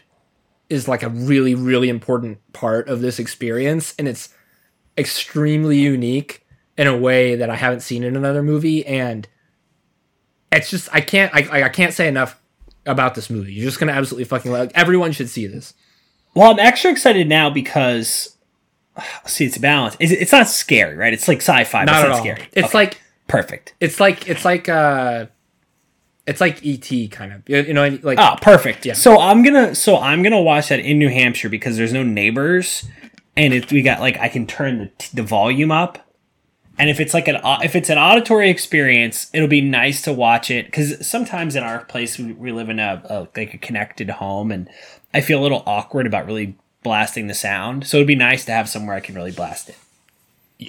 [0.70, 4.30] is like a really, really important part of this experience, and it's
[4.98, 6.46] extremely unique
[6.78, 8.86] in a way that I haven't seen in another movie.
[8.86, 9.28] And
[10.52, 12.40] it's just I can't I I can't say enough
[12.88, 13.54] about this movie.
[13.54, 14.72] You're just gonna absolutely fucking love.
[14.76, 15.74] Everyone should see this.
[16.34, 18.36] Well, I'm extra excited now because
[19.26, 19.96] see, it's a balance.
[20.00, 21.14] It's, it's not scary, right?
[21.14, 22.24] It's like sci-fi, Not it's at not all.
[22.24, 22.48] scary.
[22.54, 23.74] It's Okay, like perfect.
[23.80, 25.28] it's like it's like uh,
[26.26, 27.48] it's like ET kind of.
[27.48, 28.86] You know like Oh, perfect.
[28.86, 28.94] Yeah.
[28.94, 32.86] So I'm gonna so I'm gonna watch that in New Hampshire because there's no neighbors,
[33.36, 36.00] and if we got like I can turn the the volume up,
[36.80, 40.52] and if it's like an if it's an auditory experience, it'll be nice to watch
[40.52, 44.10] it because sometimes in our place we, we live in a, a like a connected
[44.10, 44.70] home, and
[45.14, 47.88] I feel a little awkward about really blasting the sound.
[47.88, 49.78] So it'd be nice to have somewhere I can really blast it.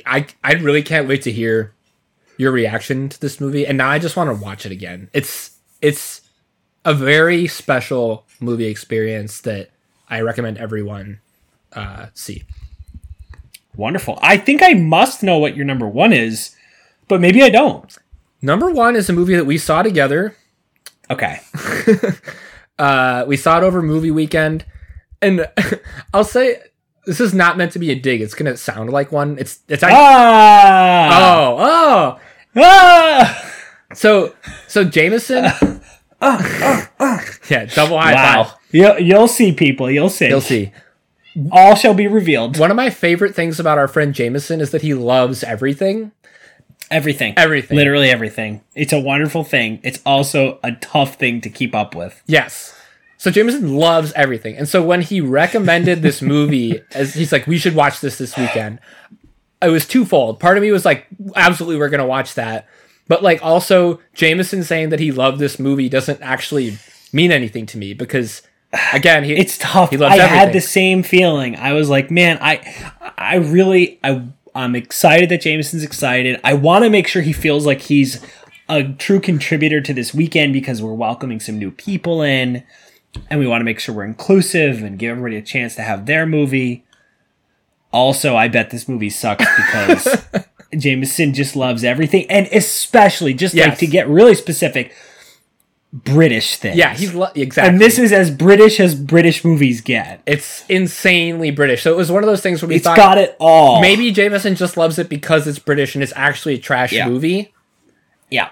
[0.06, 1.74] I I really can't wait to hear
[2.38, 5.10] your reaction to this movie, and now I just want to watch it again.
[5.12, 6.22] It's it's
[6.84, 9.70] a very special movie experience that
[10.08, 11.20] I recommend everyone
[11.74, 12.44] uh, see.
[13.78, 14.18] Wonderful.
[14.20, 16.54] I think I must know what your number one is,
[17.08, 17.96] but maybe I don't.
[18.42, 20.36] Number one is a movie that we saw together.
[21.10, 21.40] Okay.
[22.78, 24.64] Uh, we saw it over movie weekend,
[25.20, 25.48] and
[26.14, 26.62] I'll say
[27.06, 28.20] this is not meant to be a dig.
[28.22, 29.36] It's gonna sound like one.
[29.36, 31.18] It's it's actually, Ah.
[31.42, 32.20] oh oh.
[32.62, 33.52] Ah.
[33.94, 34.32] So
[34.68, 35.42] so Jameson.
[36.22, 38.44] yeah, double high Wow.
[38.44, 38.54] five.
[38.70, 39.90] You'll, you'll see, people.
[39.90, 40.28] You'll see.
[40.28, 40.70] You'll see.
[41.52, 42.58] All shall be revealed.
[42.58, 46.12] One of my favorite things about our friend Jameson is that he loves everything.
[46.90, 47.34] Everything.
[47.36, 47.76] Everything.
[47.76, 48.62] Literally everything.
[48.74, 49.80] It's a wonderful thing.
[49.82, 52.22] It's also a tough thing to keep up with.
[52.26, 52.74] Yes.
[53.18, 54.56] So Jameson loves everything.
[54.56, 58.36] And so when he recommended this movie as he's like we should watch this this
[58.36, 58.80] weekend.
[59.60, 60.38] It was twofold.
[60.38, 62.66] Part of me was like absolutely we're going to watch that.
[63.08, 66.78] But like also Jameson saying that he loved this movie doesn't actually
[67.12, 68.42] mean anything to me because
[68.92, 69.90] again, he, it's tough.
[69.90, 71.56] He loves I had the same feeling.
[71.56, 72.60] I was like, man, I,
[73.16, 74.22] I really, I,
[74.54, 76.40] I'm excited that Jameson's excited.
[76.44, 78.24] I want to make sure he feels like he's
[78.68, 82.62] a true contributor to this weekend because we're welcoming some new people in,
[83.30, 86.06] and we want to make sure we're inclusive and give everybody a chance to have
[86.06, 86.84] their movie.
[87.92, 90.24] Also, I bet this movie sucks because
[90.76, 94.92] Jameson just loves everything, and especially just like to get really specific,
[95.92, 96.76] British things.
[96.76, 97.70] yeah, he's lo- exactly.
[97.72, 100.20] And this is as British as British movies get.
[100.26, 101.82] it's insanely British.
[101.82, 103.80] So it was one of those things where we It's thought got it all.
[103.80, 107.08] maybe Jameson just loves it because it's British and it's actually a trash Yeah.
[107.08, 107.54] movie.
[108.30, 108.50] Yeah.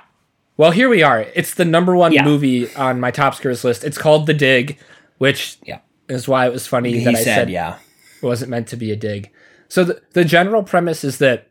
[0.56, 1.26] Well, here we are.
[1.34, 2.24] It's the number one Yeah.
[2.24, 3.84] movie on my top scores list.
[3.84, 4.78] It's called The Dig,
[5.18, 5.80] which Yeah.
[6.08, 7.76] is why it was funny He that I said, said yeah.
[8.22, 9.30] it wasn't meant to be a dig.
[9.68, 11.48] So the, the general premise is that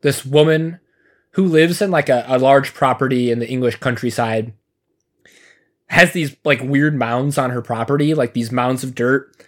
[0.00, 0.80] this woman
[1.32, 4.54] who lives in like a, a large property in the English countryside
[5.92, 9.46] has these like weird mounds on her property, like these mounds of dirt,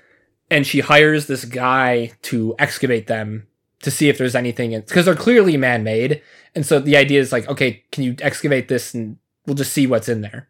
[0.51, 3.47] and she hires this guy to excavate them
[3.81, 6.21] to see if there's anything in because they're clearly man-made.
[6.55, 9.17] And so the idea is like, okay, can you excavate this and
[9.47, 10.49] we'll just see what's in there.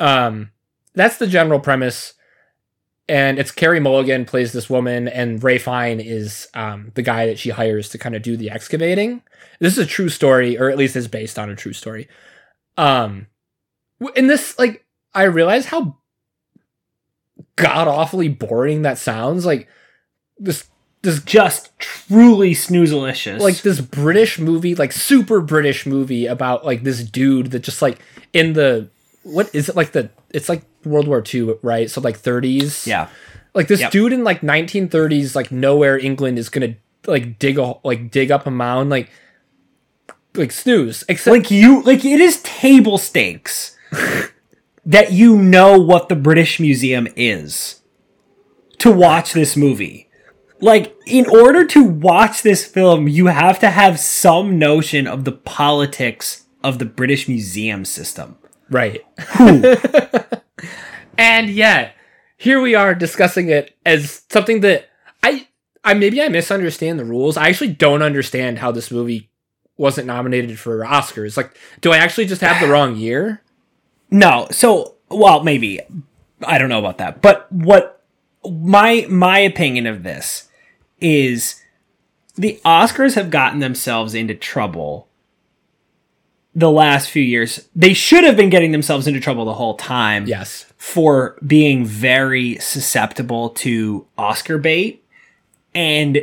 [0.00, 0.50] Um
[0.94, 2.14] that's the general premise
[3.08, 7.40] and it's Carey Mulligan plays this woman, and Ralph Fiennes is um, the guy that
[7.40, 9.22] she hires to kind of do the excavating.
[9.58, 12.06] This is a true story, or at least is based on a true story.
[12.76, 13.26] Um,
[14.14, 15.96] in this, like, I realize how
[17.56, 19.44] god awfully boring that sounds.
[19.44, 19.68] Like
[20.38, 20.66] this,
[21.02, 23.40] this Just truly snoozelicious.
[23.40, 27.98] like this British movie, like super British movie about like this dude that just like
[28.32, 28.88] in the
[29.22, 31.90] what is it like the it's like World War II, right?
[31.90, 32.86] So like 30s.
[32.86, 33.08] yeah.
[33.54, 33.90] Like this Yep.
[33.92, 36.74] dude in like 1930s, like nowhere England is gonna
[37.06, 39.10] like dig a like dig up a mound, like
[40.34, 41.02] like snooze.
[41.08, 43.76] Except Like you, like it is table stakes
[44.84, 47.80] that you know what the British Museum is
[48.78, 50.08] to watch this movie.
[50.60, 55.32] Like, in order to watch this film, you have to have some notion of the
[55.32, 58.36] politics of the British Museum system.
[58.68, 59.00] right.
[61.18, 61.94] and yet,
[62.36, 64.88] here we are discussing it as something that
[65.22, 65.46] I
[65.84, 67.36] I maybe I misunderstand the rules.
[67.36, 69.30] I actually don't understand how this movie
[69.76, 71.36] wasn't nominated for Oscars.
[71.36, 73.42] Like, do I actually just have the wrong year?
[74.10, 75.80] No, so well, maybe
[76.44, 78.02] I don't know about that, but what
[78.48, 80.48] my my opinion of this
[81.00, 81.62] is
[82.36, 85.08] the Oscars have gotten themselves into trouble
[86.54, 87.68] the last few years.
[87.76, 90.66] They should have been getting themselves into trouble the whole time Yes.
[90.76, 95.04] for being very susceptible to Oscar bait
[95.74, 96.20] and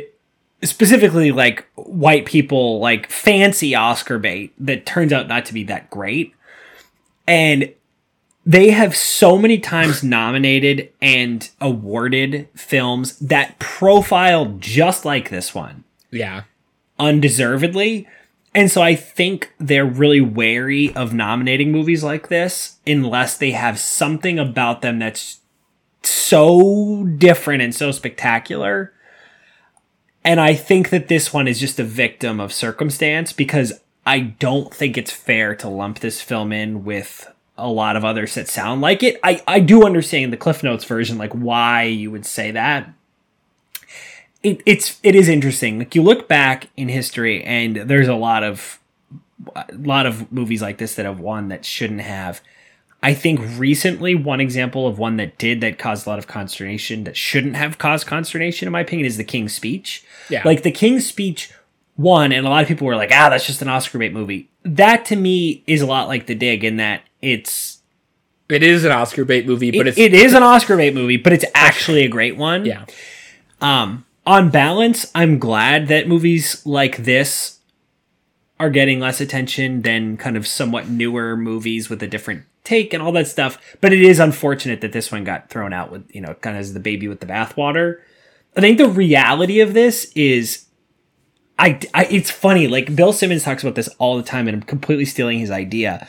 [0.62, 5.88] specifically like white people like fancy Oscar bait that turns out not to be that
[5.88, 6.34] great.
[7.26, 7.72] And
[8.48, 15.84] they have so many times nominated and awarded films that profile just like this one
[16.10, 16.44] Yeah.
[16.98, 18.08] undeservedly.
[18.54, 23.78] And so I think they're really wary of nominating movies like this unless they have
[23.78, 25.40] something about them that's
[26.02, 28.94] so different and so spectacular.
[30.24, 33.74] And I think that this one is just a victim of circumstance because
[34.06, 38.34] I don't think it's fair to lump this film in with a lot of others
[38.34, 39.20] that sound like it.
[39.22, 42.88] I, I do understand the Cliff Notes version, like why you would say that
[44.42, 45.78] it, it's it is interesting.
[45.78, 48.78] Like you look back in history, and there's a lot of
[49.54, 52.40] a lot of movies like this that have won that shouldn't have.
[53.02, 57.04] I think recently one example of one that did that caused a lot of consternation
[57.04, 60.04] that shouldn't have caused consternation, in my opinion, is The King's Speech.
[60.28, 60.42] Yeah.
[60.44, 61.52] Like The King's Speech
[61.96, 64.48] won, and a lot of people were like, "Ah, that's just an Oscar bait movie."
[64.64, 67.78] That to me is a lot like The Dig in that it's
[68.48, 71.16] It is an Oscar bait movie, but it- it's it is an Oscar bait movie,
[71.16, 72.64] but it's actually a great one.
[72.64, 72.84] yeah.
[73.60, 77.58] Um, on balance, I'm glad that movies like this
[78.60, 83.02] are getting less attention than kind of somewhat newer movies with a different take and
[83.02, 83.58] all that stuff.
[83.80, 86.60] But it is unfortunate that this one got thrown out with, you know, kind of
[86.60, 87.98] as the baby with the bathwater.
[88.56, 90.66] I think the reality of this is
[91.58, 94.62] I, I it's funny like Bill Simmons talks about this all the time and I'm
[94.62, 96.06] completely stealing his idea.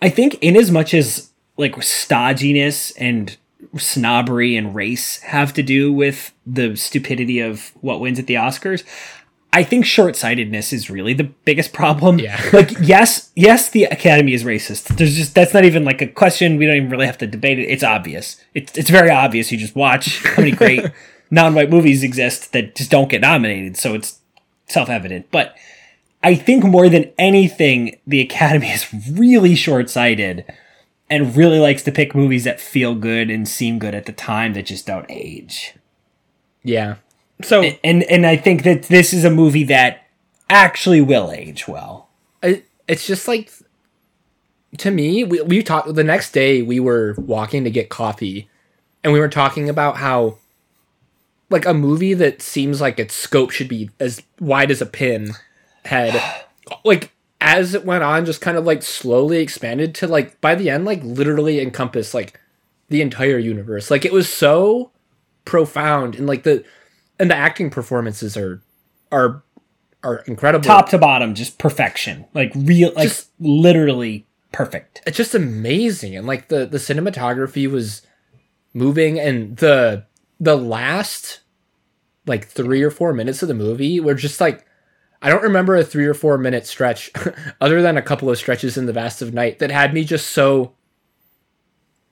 [0.00, 3.36] I think in as much as like stodginess and
[3.76, 8.84] snobbery and race have to do with the stupidity of what wins at the Oscars,
[9.52, 12.18] I think short-sightedness is really the biggest problem.
[12.18, 12.40] Yeah.
[12.52, 14.96] like yes, yes, the Academy is racist.
[14.96, 16.58] There's just that's not even like a question.
[16.58, 17.64] We don't even really have to debate it.
[17.64, 18.42] It's obvious.
[18.54, 19.50] It's it's very obvious.
[19.50, 20.84] You just watch how many great
[21.30, 23.76] non-white movies exist that just don't get nominated.
[23.76, 24.18] So it's
[24.66, 25.30] self-evident.
[25.30, 25.56] But
[26.22, 30.44] I think more than anything, the Academy is really short sighted
[31.08, 34.52] and really likes to pick movies that feel good and seem good at the time
[34.54, 35.74] that just don't age.
[36.62, 36.96] Yeah.
[37.42, 40.06] So And and I think that this is a movie that
[40.50, 42.08] actually will age well.
[42.42, 43.52] it, it's just like
[44.78, 48.48] to me we, we talked the next day we were walking to get coffee
[49.04, 50.38] and we were talking about how
[51.50, 55.32] like a movie that seems like its scope should be as wide as a pin
[55.88, 56.20] had
[56.84, 60.68] like as it went on just kind of like slowly expanded to like by the
[60.70, 62.38] end like literally encompass like
[62.88, 64.90] the entire universe like it was so
[65.44, 66.64] profound and like the
[67.18, 68.62] and the acting performances are
[69.10, 69.42] are
[70.04, 72.24] are incredible Top to bottom, just perfection.
[72.32, 75.02] Like real like Just- literally perfect.
[75.06, 78.02] it's just amazing and like the the cinematography was
[78.74, 80.04] moving and the
[80.38, 81.40] the last
[82.26, 84.64] like 3 or 4 minutes of the movie were just like
[85.20, 87.10] I don't remember a 3 or 4 minute stretch
[87.60, 90.28] other than a couple of stretches in the vast of night that had me just
[90.28, 90.74] so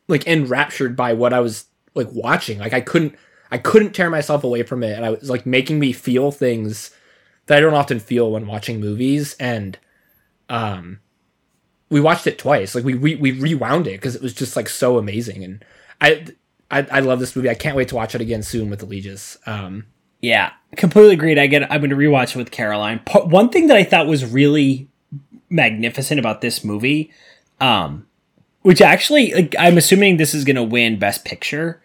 [0.09, 3.15] like enraptured by what I was like watching like I couldn't
[3.51, 6.91] I couldn't tear myself away from it and I was like making me feel things
[7.47, 9.79] that I don't often feel when watching movies and
[10.49, 11.01] um
[11.89, 12.75] we watched it twice.
[12.75, 15.65] Like we we, we rewound it because it was just like so amazing, and
[16.01, 16.27] I,
[16.71, 17.51] I I love this movie.
[17.51, 19.37] I can't wait to watch it again soon with Allegius.
[19.47, 19.87] Um,
[20.21, 21.39] Yeah, completely agreed.
[21.39, 21.71] I get.
[21.71, 23.01] I'm going to rewatch it with Caroline.
[23.15, 24.89] One thing that I thought was really
[25.49, 27.11] magnificent about this movie,
[27.61, 28.07] um,
[28.63, 31.81] which actually, like, I'm assuming this is going to win Best Picture,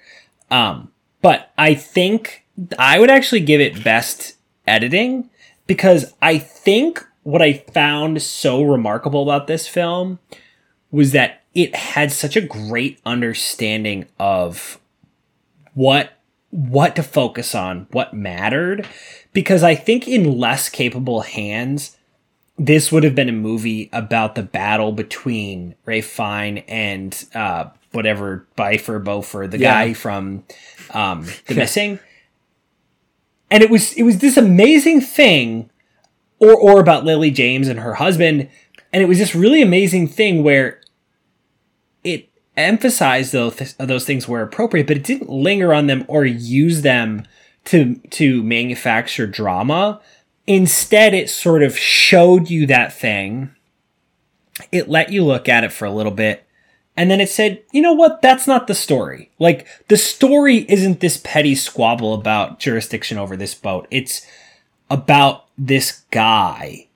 [0.49, 0.91] um,
[1.21, 2.45] but I think
[2.77, 4.35] I would actually give it Best
[4.67, 5.29] Editing
[5.67, 10.19] because I think what I found so remarkable about this film
[10.91, 14.79] was that it had such a great understanding of
[15.73, 16.20] what
[16.51, 18.87] what to focus on, what mattered,
[19.33, 21.97] because I think in less capable hands,
[22.57, 28.45] this would have been a movie about the battle between Ralph Fiennes and uh, whatever
[28.57, 29.73] Bifer Bofer, the Yeah.
[29.73, 30.43] guy from
[30.93, 31.99] um, The Missing,
[33.49, 35.69] and it was it was this amazing thing,
[36.39, 38.49] or or about Lily James and her husband,
[38.93, 40.81] and it was this really amazing thing where
[42.03, 42.29] it
[42.61, 47.25] emphasized those those things where appropriate, but it didn't linger on them or use them
[47.65, 50.01] to to manufacture drama.
[50.47, 53.51] Instead, it sort of showed you that thing.
[54.71, 56.45] It let you look at it for a little bit,
[56.97, 58.21] and then it said, "You know what?
[58.21, 59.31] That's not the story.
[59.39, 63.87] Like the story isn't this petty squabble about jurisdiction over this boat.
[63.91, 64.25] It's
[64.89, 66.87] about this guy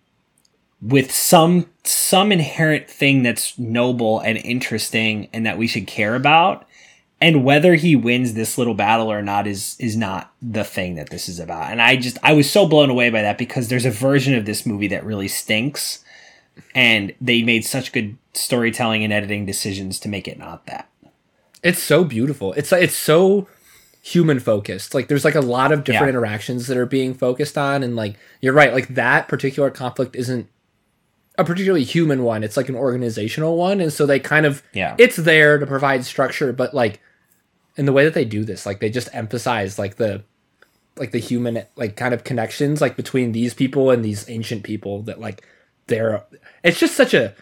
[0.85, 6.67] with some some inherent thing that's noble and interesting and that we should care about
[7.21, 11.09] and whether he wins this little battle or not is is not the thing that
[11.09, 13.85] this is about and i just i was so blown away by that because there's
[13.85, 16.03] a version of this movie that really stinks
[16.75, 20.87] and they made such good storytelling and editing decisions to make it not that
[21.63, 22.53] it's so beautiful.
[22.53, 23.47] It's like it's so
[24.03, 24.93] human focused.
[24.93, 26.09] Like there's like a lot of different Yeah.
[26.09, 28.71] interactions that are being focused on, and like you're right.
[28.71, 30.47] Like that particular conflict isn't
[31.37, 32.43] a particularly human one.
[32.43, 34.95] It's like an organizational one, and so they kind of Yeah.
[34.97, 37.01] it's there to provide structure, but like
[37.75, 40.23] in the way that they do this, like they just emphasize like the
[40.97, 45.01] like the human like kind of connections like between these people and these ancient people
[45.01, 45.45] that like
[45.87, 46.23] they're
[46.63, 47.33] it's just such a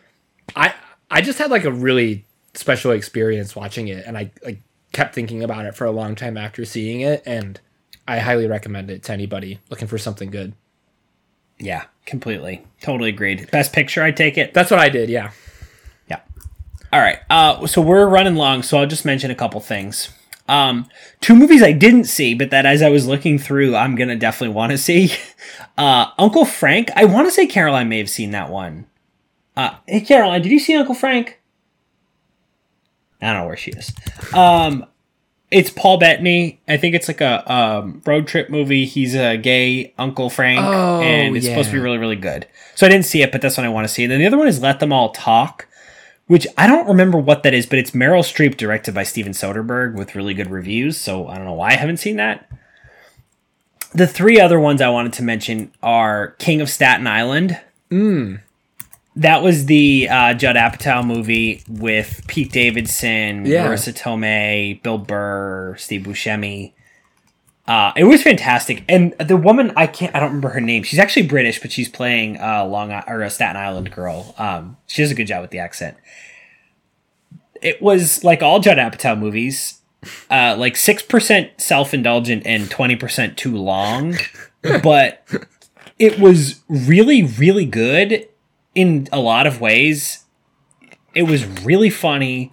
[0.55, 0.73] I
[1.11, 2.25] I just had like a really
[2.55, 4.59] special experience watching it and I like
[4.91, 7.59] kept thinking about it for a long time after seeing it and
[8.07, 10.53] I highly recommend it to anybody looking for something good.
[11.59, 15.31] yeah completely totally agreed best picture i take it That's what I did, yeah.
[16.09, 16.19] Yeah.
[16.91, 17.19] All right.
[17.29, 20.09] Uh, so we're running long, so I'll just mention a couple things.
[20.47, 20.87] Um,
[21.21, 24.53] two movies I didn't see, but that as I was looking through, I'm gonna definitely
[24.59, 25.11] want to see.
[25.77, 26.89] Uh, Uncle Frank.
[26.95, 28.85] I want to say Caroline may have seen that one.
[29.55, 31.39] Uh, hey Caroline, did you see Uncle Frank?
[33.21, 33.93] I don't know where she is.
[34.33, 34.85] Um,
[35.53, 36.59] it's Paul Bettany.
[36.67, 38.85] I think it's like a um, road trip movie.
[38.85, 42.47] He's a gay Uncle Frank, Oh, and it's supposed to be really, really good.
[42.75, 44.03] So I didn't see it, but that's what I want to see.
[44.03, 45.67] And then the other one is Let Them All Talk,
[46.27, 49.93] which I don't remember what that is, but it's Meryl Streep directed by Steven Soderbergh
[49.95, 50.97] with really good reviews.
[50.97, 52.49] So I don't know why I haven't seen that.
[53.93, 57.59] The three other ones I wanted to mention are King of Staten Island.
[59.15, 63.67] That was the uh, Judd Apatow movie with Pete Davidson, Yeah.
[63.67, 66.73] Marisa Tomei, Bill Burr, Steve Buscemi.
[67.67, 70.83] Uh, it was fantastic, and the woman I can't I don't remember her name.
[70.83, 74.35] She's actually British, but she's playing a Long or a Staten Island girl.
[74.37, 75.95] Um, she does a good job with the accent.
[77.61, 79.79] It was like all Judd Apatow movies,
[80.29, 84.15] uh, like six percent self indulgent and twenty percent too long,
[84.83, 85.25] but
[85.97, 88.27] it was really, really good
[88.75, 90.25] in a lot of ways.
[91.13, 92.51] It was really funny.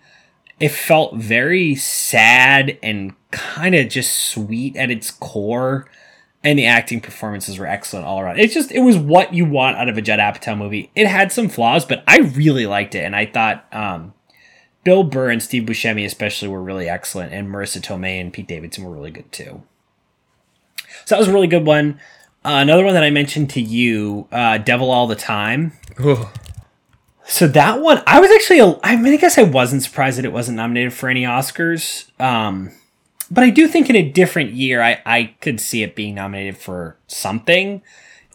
[0.59, 5.89] It felt very sad and kind of just sweet at its core.
[6.43, 8.39] And the acting performances were excellent all around.
[8.39, 10.91] It's just, it was what you want out of a Judd Apatow movie.
[10.95, 13.05] It had some flaws, but I really liked it.
[13.05, 14.15] And I thought um,
[14.83, 17.35] Bill Burr and Steve Buscemi, especially, were really excellent.
[17.35, 19.63] And Marisa Tomei and Pete Davidson were really good too.
[21.05, 22.01] So that was a really good one.
[22.43, 25.73] Uh, another one that I mentioned to you, uh, Devil All the Time.
[27.25, 30.25] So that one, I was actually, a, I mean, I guess I wasn't surprised that
[30.25, 32.11] it wasn't nominated for any Oscars.
[32.21, 32.73] Um,
[33.31, 36.57] but I do think in a different year, I, I could see it being nominated
[36.57, 37.83] for something.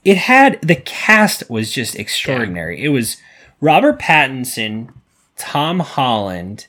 [0.06, 2.82] It had, the cast was just extraordinary.
[2.82, 3.18] It was
[3.60, 4.94] Robert Pattinson,
[5.36, 6.68] Tom Holland,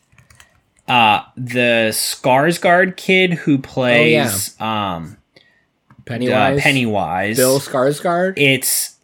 [0.88, 5.16] uh, the Skarsgård kid who plays, um,
[6.06, 6.58] Pennywise.
[6.58, 7.36] uh, Pennywise.
[7.36, 8.34] Bill Skarsgård.
[8.36, 8.95] It's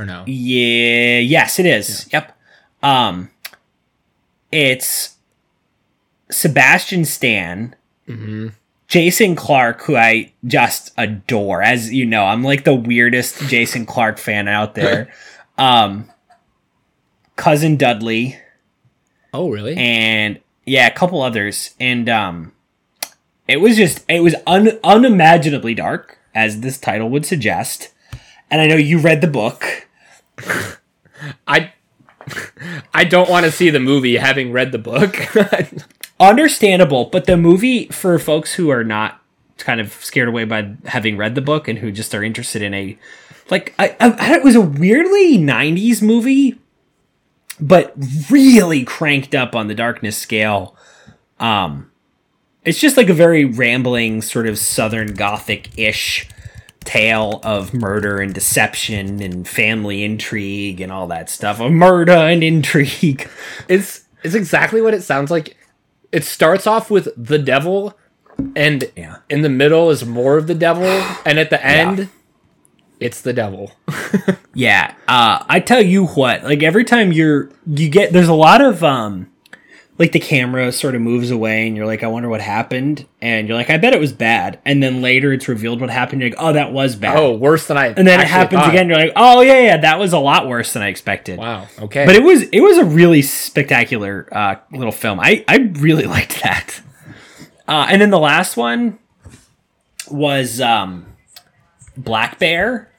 [0.00, 0.24] or no?
[0.26, 2.08] yeah, yes, it is.
[2.12, 2.36] Yep.
[2.82, 3.30] Um,
[4.52, 5.16] it's
[6.30, 7.74] Sebastian Stan,
[8.88, 11.62] Jason Clarke, who I just adore.
[11.62, 15.12] As you know, I'm like the weirdest Jason Clarke fan out there.
[15.58, 16.08] um,
[17.36, 18.38] cousin Dudley
[19.32, 19.76] Oh, really?
[19.76, 22.52] and yeah, a couple others, and um,
[23.46, 27.90] it was just it was un- unimaginably dark, as this title would suggest.
[28.50, 29.86] And I know you read the book.
[31.46, 31.72] I
[32.94, 35.16] I don't want to see the movie having read the book.
[36.20, 39.20] Understandable, but the movie for folks who are not
[39.58, 42.74] kind of scared away by having read the book and who just are interested in
[42.74, 42.98] a
[43.50, 46.58] like I, I, it was a weirdly 90s movie
[47.60, 47.94] but
[48.30, 50.74] really cranked up on the darkness scale
[51.38, 51.90] um
[52.64, 56.26] it's just like a very rambling sort of southern gothic-ish
[56.84, 62.42] tale of murder and deception and family intrigue and all that stuff of murder and
[62.42, 63.28] intrigue
[63.68, 65.56] it's it's exactly what it sounds like.
[66.12, 67.96] It starts off with the devil,
[68.56, 69.18] and Yeah.
[69.30, 70.84] in the middle is more of the devil,
[71.24, 72.08] and at the end,
[72.98, 73.72] it's the devil.
[74.52, 78.60] Yeah, uh, I tell you what, like every time you're you get there's a lot
[78.60, 79.30] of um
[80.00, 83.46] like the camera sort of moves away and you're like, I wonder what happened, and
[83.46, 86.22] you're like, I bet it was bad, and then later it's revealed what happened.
[86.22, 87.18] You're like, oh, that was bad.
[87.18, 87.88] Oh, worse than I.
[87.88, 88.70] and then it happens thought.
[88.70, 88.88] again.
[88.88, 91.38] You're like, oh yeah, yeah, that was a lot worse than I expected.
[91.38, 91.68] Wow.
[91.78, 92.06] Okay.
[92.06, 95.20] But it was it was a really spectacular uh, little film.
[95.20, 96.80] I I really liked that.
[97.68, 98.98] Uh, and then the last one
[100.10, 101.14] was um,
[101.94, 102.90] Black Bear,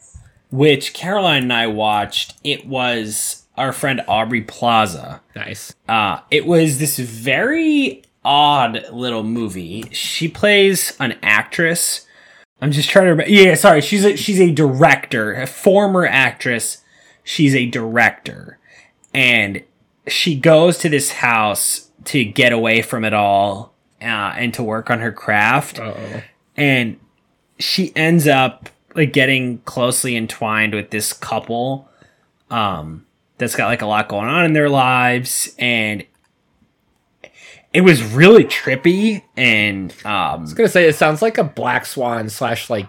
[0.52, 2.36] which Caroline and I watched.
[2.44, 5.22] It was our friend Aubrey Plaza.
[5.36, 5.76] nice.
[5.88, 9.88] Uh, it was this very odd little movie.
[9.92, 12.08] She plays an actress.
[12.60, 13.32] I'm just trying to remember.
[13.32, 13.82] Yeah, sorry.
[13.82, 16.80] She's a, she's a director, a former actress.
[17.24, 18.58] She's a director,
[19.14, 19.64] and
[20.08, 24.90] she goes to this house to get away from it all uh, and to work
[24.90, 25.80] on her craft.
[25.80, 26.24] Uh-oh.
[26.58, 27.00] And
[27.60, 31.88] she ends up like getting closely entwined with this couple
[32.50, 33.06] um
[33.42, 36.06] that's got like a lot going on in their lives and
[37.74, 41.86] it was really trippy and um I was gonna say it sounds like a Black
[41.86, 42.88] Swan slash like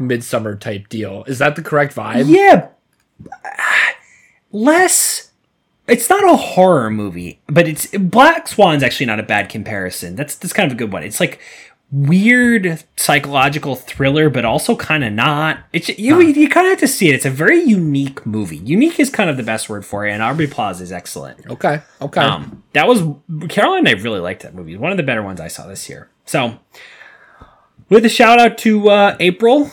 [0.00, 1.22] Midsummer type deal.
[1.28, 2.28] Is that the correct vibe?
[2.28, 2.68] yeah
[4.52, 5.30] less
[5.86, 10.34] it's not a horror movie but it's black swan's actually not a bad comparison that's
[10.34, 11.38] that's kind of a good one it's like
[11.94, 16.88] weird psychological thriller but also kind of not it's you, you kind of have to
[16.88, 20.04] see it it's a very unique movie unique is kind of the best word for
[20.04, 21.80] it and aubrey plaza is excellent Okay.
[22.02, 22.20] Okay.
[22.20, 23.02] um that was
[23.48, 26.08] caroline i really liked that movie one of the better ones i saw this year
[26.24, 26.58] so
[27.88, 29.70] with a shout out to uh april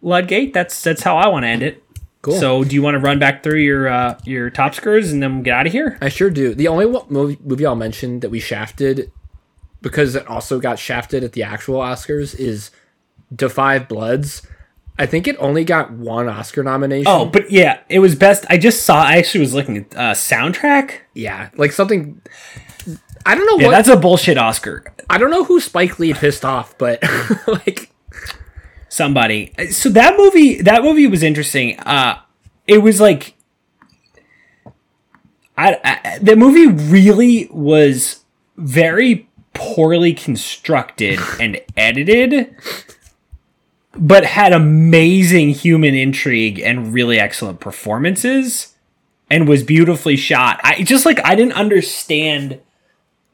[0.00, 1.80] ludgate that's that's how i want to end it
[2.22, 2.40] Cool.
[2.40, 5.42] so, do you want to run back through your uh, your top scores and then
[5.42, 5.98] get out of here?
[6.00, 6.54] I sure do.
[6.54, 9.12] The only movie, movie I'll mention that we shafted
[9.84, 12.72] because it also got shafted at the actual Oscars is
[13.50, 14.42] Five Bloods.
[14.98, 17.06] I think it only got one Oscar nomination.
[17.08, 18.44] Oh, but yeah, it was best.
[18.48, 19.02] I just saw.
[19.02, 21.00] I actually was looking at uh, soundtrack.
[21.14, 22.20] yeah, like something.
[23.26, 23.70] I don't know Yeah, what.
[23.72, 24.84] that's a bullshit Oscar.
[25.10, 27.02] I don't know who Spike Lee pissed off, but
[27.46, 27.90] like,
[28.88, 29.52] Somebody.
[29.70, 31.78] So that movie, that movie was interesting.
[31.80, 32.20] Uh,
[32.66, 33.34] it was like,
[35.58, 38.20] I, I the movie really was
[38.56, 42.54] very poorly constructed and edited,
[43.96, 48.74] but had amazing human intrigue and really excellent performances,
[49.30, 50.60] and was beautifully shot.
[50.62, 52.60] I just like I didn't understand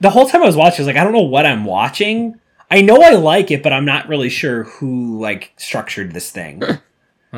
[0.00, 0.84] the whole time I was watching.
[0.84, 2.40] I was like, I don't know what I'm watching.
[2.70, 6.62] I know I like it, but I'm not really sure who like structured this thing.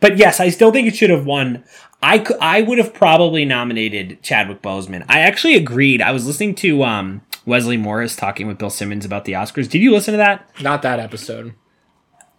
[0.00, 1.64] but yes, I still think it should have won.
[2.02, 5.04] I I would have probably nominated Chadwick Boseman.
[5.08, 6.02] I actually agreed.
[6.02, 9.68] I was listening to um, Wesley Morris talking with Bill Simmons about the Oscars.
[9.68, 10.48] Did you listen to that?
[10.62, 11.54] Not that episode.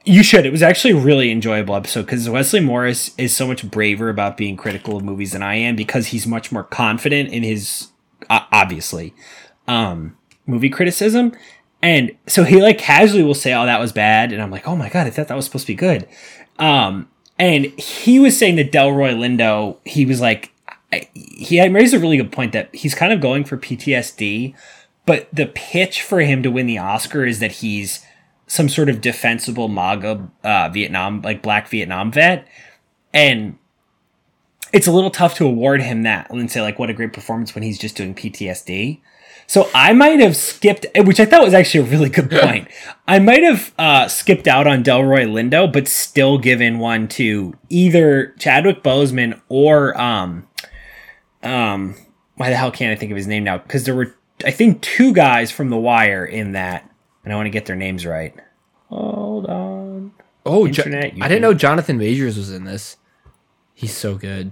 [0.04, 0.46] You should.
[0.48, 4.38] It was actually a really enjoyable episode because Wesley Morris is so much braver about
[4.38, 7.90] being critical of movies than I am because he's much more confident in his
[8.30, 9.14] uh, obviously
[9.68, 10.18] um,
[10.48, 11.34] movie criticism.
[11.84, 14.76] And so he like casually will say, "Oh, that was bad," and I'm like, "Oh
[14.76, 16.08] my god, I thought that was supposed to be good."
[16.58, 20.52] Um, and he was saying that Delroy Lindo, he was like,
[20.94, 24.54] I, he had raised a really good point that he's kind of going for PTSD,
[25.06, 28.06] but the pitch for him to win the Oscar is that he's
[28.48, 32.48] some sort of defensible MAGA uh, Vietnam, like black Vietnam vet.
[33.14, 33.58] And
[34.74, 37.56] it's a little tough to award him that and say, like, what a great performance
[37.56, 39.00] when he's just doing PTSD.
[39.48, 42.70] So I might have skipped, which I thought was actually a really good point.
[43.08, 48.34] I might have uh, skipped out on Delroy Lindo, but still given one to either
[48.40, 50.48] Chadwick Boseman or um,
[51.44, 51.96] um,
[52.36, 53.58] why the hell can't I think of his name now?
[53.58, 56.90] Because there were, I think, two guys from The Wire in that,
[57.24, 58.34] and I want to get their names right.
[58.90, 60.14] Hold on.
[60.46, 62.98] Oh, Internet, you I didn't know Jonathan Majors was in this.
[63.74, 64.52] He's so good.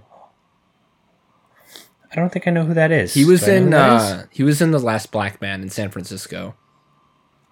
[2.12, 3.14] I don't think I know who that is.
[3.14, 4.02] He was Do in who that is?
[4.02, 6.56] uh he was in the last Black Man in San Francisco.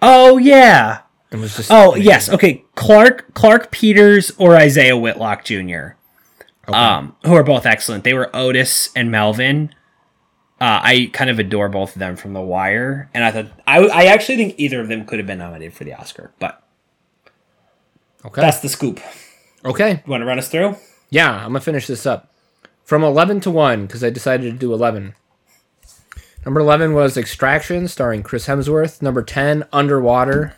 [0.02, 1.02] Oh yeah.
[1.32, 2.30] And was just Oh yes.
[2.30, 2.64] Okay.
[2.76, 5.90] Clarke Clarke Peters or Isaiah Whitlock Jr.
[6.68, 8.04] Um, who are both excellent.
[8.04, 9.74] They were Otis and Melvin.
[10.60, 13.80] Uh, I kind of adore both of them from The Wire, and I thought I,
[13.88, 16.64] I actually think either of them could have been nominated for the Oscar, but
[18.26, 18.42] Okay.
[18.42, 19.00] that's the scoop.
[19.64, 20.02] okay.
[20.06, 20.76] You want to run us through?
[21.10, 22.32] Yeah, I'm gonna finish this up.
[22.84, 25.14] From eleven to one, because I decided to do eleven.
[26.46, 29.02] Number eleven was Extraction, starring Chris Hemsworth.
[29.02, 30.56] Number ten, Underwater.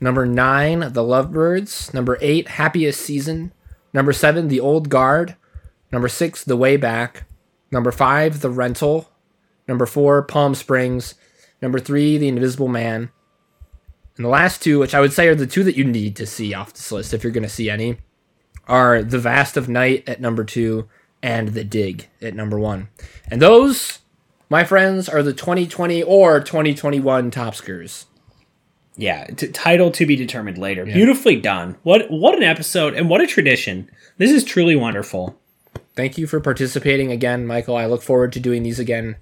[0.00, 1.92] Number nine, The Lovebirds.
[1.92, 3.52] Number eight, Happiest Season.
[3.92, 5.36] Number seven, The Old Guard.
[5.92, 7.24] Number six, The Way Back.
[7.70, 9.10] Number five, The Rental.
[9.66, 11.14] Number four, Palm Springs.
[11.62, 13.10] Number three, The Invisible Man.
[14.16, 16.26] And the last two, which I would say are the two that you need to
[16.26, 17.98] see off this list if you're going to see any,
[18.68, 20.88] are The Vast of Night at number two
[21.22, 22.88] and The Dig at number one.
[23.28, 24.00] And those,
[24.48, 28.04] my friends, are the 2020 or 2021 Topskers.
[28.96, 30.84] Yeah, t- title to be determined later.
[30.84, 31.76] Beautifully done.
[31.82, 33.90] What what an episode and what a tradition.
[34.18, 35.36] This is truly wonderful.
[35.96, 37.76] Thank you for participating again, Michael.
[37.76, 39.16] I look forward to doing these again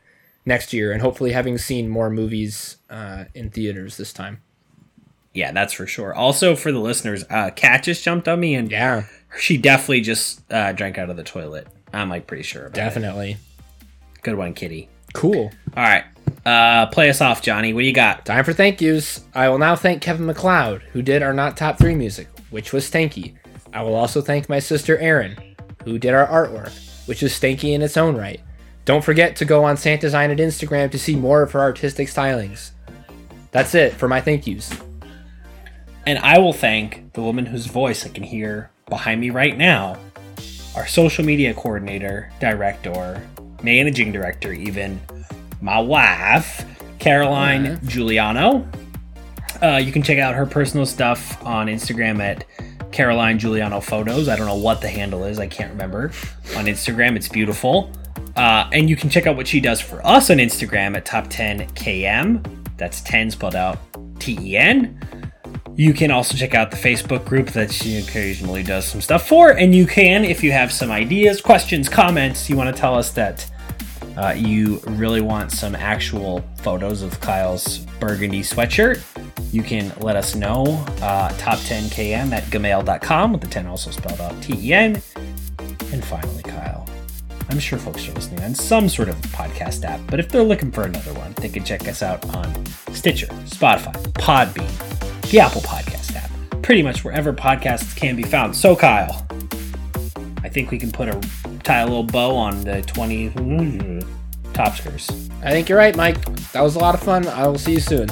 [0.44, 4.40] next year and hopefully having seen more movies uh, in theaters this time.
[5.34, 6.14] Yeah, that's for sure.
[6.14, 9.04] Also for the listeners, uh, Kat just jumped on me and Yeah,
[9.38, 11.66] she definitely just uh, drank out of the toilet.
[11.92, 12.66] I'm like pretty sure.
[12.66, 13.32] About definitely.
[13.32, 14.22] It.
[14.22, 14.88] Good one, Kitty.
[15.14, 15.50] Cool.
[15.76, 16.04] All right,
[16.46, 17.72] uh, play us off, Johnny.
[17.72, 18.24] What do you got?
[18.24, 19.24] Time for thank yous.
[19.34, 22.88] I will now thank Kevin MacLeod, who did our not top three music, which was
[22.88, 23.34] stanky.
[23.74, 25.36] I will also thank my sister Erin,
[25.84, 26.72] who did our artwork,
[27.06, 28.40] which is stanky in its own right.
[28.84, 32.70] Don't forget to go on Santasign at Instagram to see more of her artistic stylings.
[33.52, 34.72] That's it for my thank yous.
[36.04, 39.98] And I will thank the woman whose voice I can hear behind me right now,
[40.74, 43.22] our social media coordinator, director,
[43.62, 45.00] managing director, even
[45.60, 46.64] my wife,
[46.98, 48.66] Caroline Giuliano.
[49.62, 52.44] Uh, you can check out her personal stuff on Instagram at
[52.90, 54.28] Caroline Giuliano Photos.
[54.28, 56.06] I don't know what the handle is, I can't remember.
[56.56, 57.92] On Instagram, it's beautiful.
[58.36, 62.76] Uh, and you can check out what she does for us on Instagram at Top10KM.
[62.76, 63.78] That's 10 spelled out
[64.18, 64.98] T E N.
[65.74, 69.50] You can also check out the Facebook group that she occasionally does some stuff for.
[69.52, 73.10] And you can, if you have some ideas, questions, comments, you want to tell us
[73.12, 73.50] that
[74.16, 79.02] uh, you really want some actual photos of Kyle's burgundy sweatshirt,
[79.52, 80.64] you can let us know.
[81.00, 85.00] Uh, top10km at gmail.com with the 10 also spelled out T E N.
[85.92, 86.86] And finally, Kyle,
[87.50, 90.70] I'm sure folks are listening on some sort of podcast app, but if they're looking
[90.70, 96.16] for another one, they can check us out on Stitcher, Spotify, Podbean, the Apple Podcast
[96.16, 96.30] app,
[96.62, 98.56] pretty much wherever podcasts can be found.
[98.56, 99.26] So, Kyle,
[100.42, 101.20] I think we can put a
[101.62, 105.30] tie a little bow on the 20 mm-hmm, Topskers.
[105.42, 106.24] I think you're right, Mike.
[106.52, 107.26] That was a lot of fun.
[107.28, 108.08] I will see you soon.